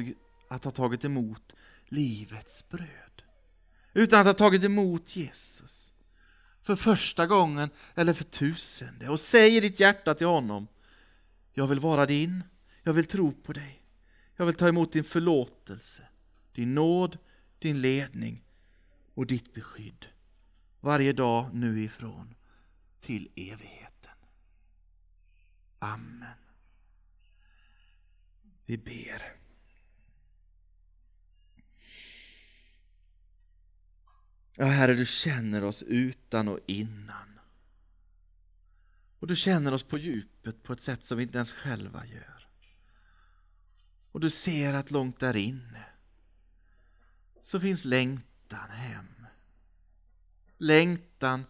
att 0.47 0.63
ha 0.63 0.71
tagit 0.71 1.06
emot 1.06 1.54
livets 1.86 2.69
bröd. 2.69 3.23
Utan 3.93 4.19
att 4.19 4.25
ha 4.25 4.34
tagit 4.34 4.63
emot 4.63 5.15
Jesus 5.15 5.93
för 6.62 6.75
första 6.75 7.28
gången 7.28 7.69
eller 7.95 8.13
för 8.13 8.23
tusende 8.23 9.10
och 9.10 9.19
säg 9.19 9.58
i 9.58 9.60
ditt 9.60 9.80
hjärta 9.80 10.13
till 10.13 10.28
honom 10.28 10.67
Jag 11.54 11.67
vill 11.67 11.80
vara 11.80 12.06
din, 12.06 12.43
jag 12.84 12.93
vill 12.93 13.06
tro 13.06 13.32
på 13.32 13.54
dig, 13.54 13.82
jag 14.36 14.45
vill 14.45 14.56
ta 14.56 14.67
emot 14.67 14.91
din 14.91 15.04
förlåtelse, 15.04 16.04
din 16.51 16.75
nåd, 16.75 17.17
din 17.60 17.82
ledning 17.82 18.43
och 19.13 19.25
ditt 19.25 19.54
beskydd 19.54 20.06
varje 20.80 21.13
dag 21.13 21.49
nu 21.54 21.84
ifrån 21.84 22.36
till 23.01 23.30
evigheten. 23.36 24.15
Amen. 25.80 26.45
Vi 28.65 28.78
ber. 28.78 29.36
Ja, 34.58 34.65
Herre, 34.65 34.93
du 34.93 35.06
känner 35.06 35.63
oss 35.63 35.84
utan 35.84 36.47
och 36.47 36.60
innan. 36.65 37.39
Och 39.19 39.28
du 39.28 39.36
känner 39.36 39.73
oss 39.73 39.84
på 39.84 39.97
djupet 39.97 40.63
på 40.63 40.73
ett 40.73 40.80
sätt 40.80 41.04
som 41.04 41.17
vi 41.17 41.23
inte 41.23 41.38
ens 41.38 41.51
själva 41.51 42.06
gör. 42.06 42.47
Och 44.12 44.19
du 44.19 44.30
ser 44.30 44.73
att 44.73 44.91
långt 44.91 45.19
där 45.19 45.36
inne 45.36 45.86
så 47.41 47.60
finns 47.60 47.86
längtan 47.86 48.69
hem. 48.69 49.28
Längtan 50.58 51.45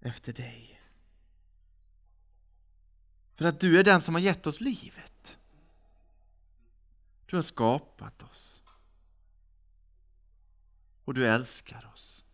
efter 0.00 0.32
dig. 0.32 0.77
För 3.38 3.44
att 3.44 3.60
du 3.60 3.78
är 3.78 3.84
den 3.84 4.00
som 4.00 4.14
har 4.14 4.22
gett 4.22 4.46
oss 4.46 4.60
livet. 4.60 5.38
Du 7.26 7.36
har 7.36 7.42
skapat 7.42 8.22
oss. 8.22 8.62
Och 11.04 11.14
du 11.14 11.26
älskar 11.26 11.90
oss. 11.94 12.24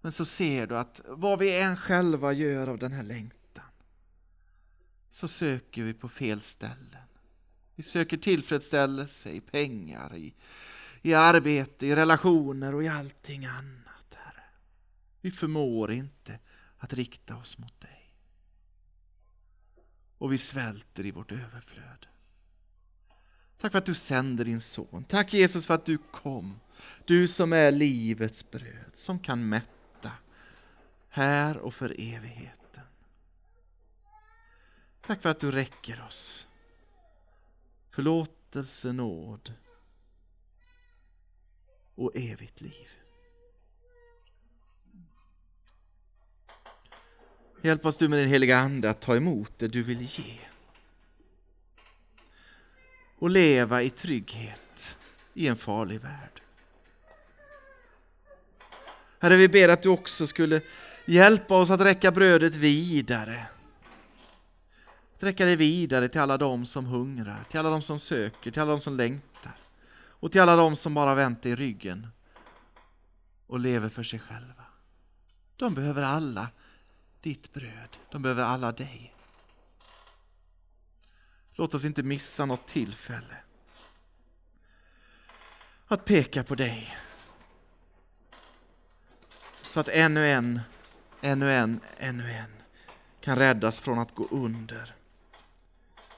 Men 0.00 0.12
så 0.12 0.24
ser 0.24 0.66
du 0.66 0.78
att 0.78 1.00
vad 1.04 1.38
vi 1.38 1.60
än 1.60 1.76
själva 1.76 2.32
gör 2.32 2.66
av 2.66 2.78
den 2.78 2.92
här 2.92 3.02
längtan 3.02 3.70
så 5.10 5.28
söker 5.28 5.82
vi 5.82 5.94
på 5.94 6.08
fel 6.08 6.40
ställen. 6.40 7.08
Vi 7.74 7.82
söker 7.82 8.16
tillfredsställelse 8.16 9.30
i 9.30 9.40
pengar, 9.40 10.16
i, 10.16 10.34
i 11.02 11.14
arbete, 11.14 11.86
i 11.86 11.94
relationer 11.94 12.74
och 12.74 12.84
i 12.84 12.88
allting 12.88 13.46
annat. 13.46 14.14
Herre. 14.14 14.44
Vi 15.20 15.30
förmår 15.30 15.92
inte 15.92 16.38
att 16.78 16.92
rikta 16.92 17.36
oss 17.36 17.58
mot 17.58 17.80
dig 17.80 18.03
och 20.18 20.32
vi 20.32 20.38
svälter 20.38 21.06
i 21.06 21.10
vårt 21.10 21.32
överflöd. 21.32 22.06
Tack 23.58 23.72
för 23.72 23.78
att 23.78 23.86
du 23.86 23.94
sänder 23.94 24.44
din 24.44 24.60
son. 24.60 25.04
Tack 25.04 25.32
Jesus 25.32 25.66
för 25.66 25.74
att 25.74 25.86
du 25.86 25.98
kom. 25.98 26.60
Du 27.04 27.28
som 27.28 27.52
är 27.52 27.70
livets 27.70 28.50
bröd, 28.50 28.90
som 28.92 29.18
kan 29.18 29.48
mätta 29.48 30.12
här 31.08 31.56
och 31.56 31.74
för 31.74 31.94
evigheten. 31.98 32.84
Tack 35.00 35.22
för 35.22 35.28
att 35.28 35.40
du 35.40 35.50
räcker 35.50 36.02
oss 36.02 36.46
förlåtelse, 37.94 38.92
nåd 38.92 39.52
och 41.94 42.12
evigt 42.14 42.60
liv. 42.60 42.88
Hjälp 47.64 47.86
oss 47.86 47.96
du 47.96 48.08
med 48.08 48.18
din 48.18 48.28
heliga 48.28 48.58
Ande 48.58 48.90
att 48.90 49.00
ta 49.00 49.16
emot 49.16 49.52
det 49.58 49.68
du 49.68 49.82
vill 49.82 50.02
ge. 50.02 50.38
Och 53.18 53.30
leva 53.30 53.82
i 53.82 53.90
trygghet 53.90 54.96
i 55.34 55.48
en 55.48 55.56
farlig 55.56 56.00
värld. 56.00 56.40
Herre, 59.18 59.36
vi 59.36 59.48
ber 59.48 59.68
att 59.68 59.82
du 59.82 59.88
också 59.88 60.26
skulle 60.26 60.60
hjälpa 61.06 61.60
oss 61.60 61.70
att 61.70 61.80
räcka 61.80 62.12
brödet 62.12 62.54
vidare. 62.54 63.46
Att 65.16 65.22
räcka 65.22 65.44
det 65.44 65.56
vidare 65.56 66.08
till 66.08 66.20
alla 66.20 66.38
de 66.38 66.66
som 66.66 66.86
hungrar, 66.86 67.44
till 67.50 67.60
alla 67.60 67.70
de 67.70 67.82
som 67.82 67.98
söker, 67.98 68.50
till 68.50 68.62
alla 68.62 68.70
de 68.70 68.80
som 68.80 68.96
längtar. 68.96 69.52
Och 69.94 70.32
till 70.32 70.40
alla 70.40 70.56
de 70.56 70.76
som 70.76 70.94
bara 70.94 71.14
vänt 71.14 71.46
i 71.46 71.56
ryggen 71.56 72.06
och 73.46 73.60
lever 73.60 73.88
för 73.88 74.02
sig 74.02 74.18
själva. 74.18 74.64
De 75.56 75.74
behöver 75.74 76.02
alla 76.02 76.48
ditt 77.24 77.52
bröd. 77.52 77.96
De 78.10 78.22
behöver 78.22 78.42
alla 78.42 78.72
dig. 78.72 79.14
Låt 81.52 81.74
oss 81.74 81.84
inte 81.84 82.02
missa 82.02 82.46
något 82.46 82.66
tillfälle 82.66 83.36
att 85.86 86.04
peka 86.04 86.44
på 86.44 86.54
dig. 86.54 86.96
Så 89.62 89.80
att 89.80 89.88
ännu 89.88 90.28
en, 90.28 90.60
ännu 91.20 91.52
en, 91.52 91.80
ännu 91.98 92.32
en 92.32 92.52
kan 93.20 93.38
räddas 93.38 93.80
från 93.80 93.98
att 93.98 94.14
gå 94.14 94.28
under 94.30 94.94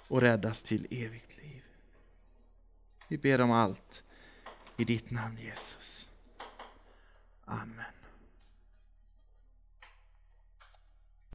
och 0.09 0.21
räddas 0.21 0.62
till 0.62 0.87
evigt 0.90 1.37
liv. 1.37 1.62
Vi 3.09 3.19
ber 3.19 3.40
om 3.40 3.51
allt 3.51 4.03
i 4.77 4.85
ditt 4.85 5.11
namn 5.11 5.38
Jesus. 5.38 6.11
Amen. 7.45 7.96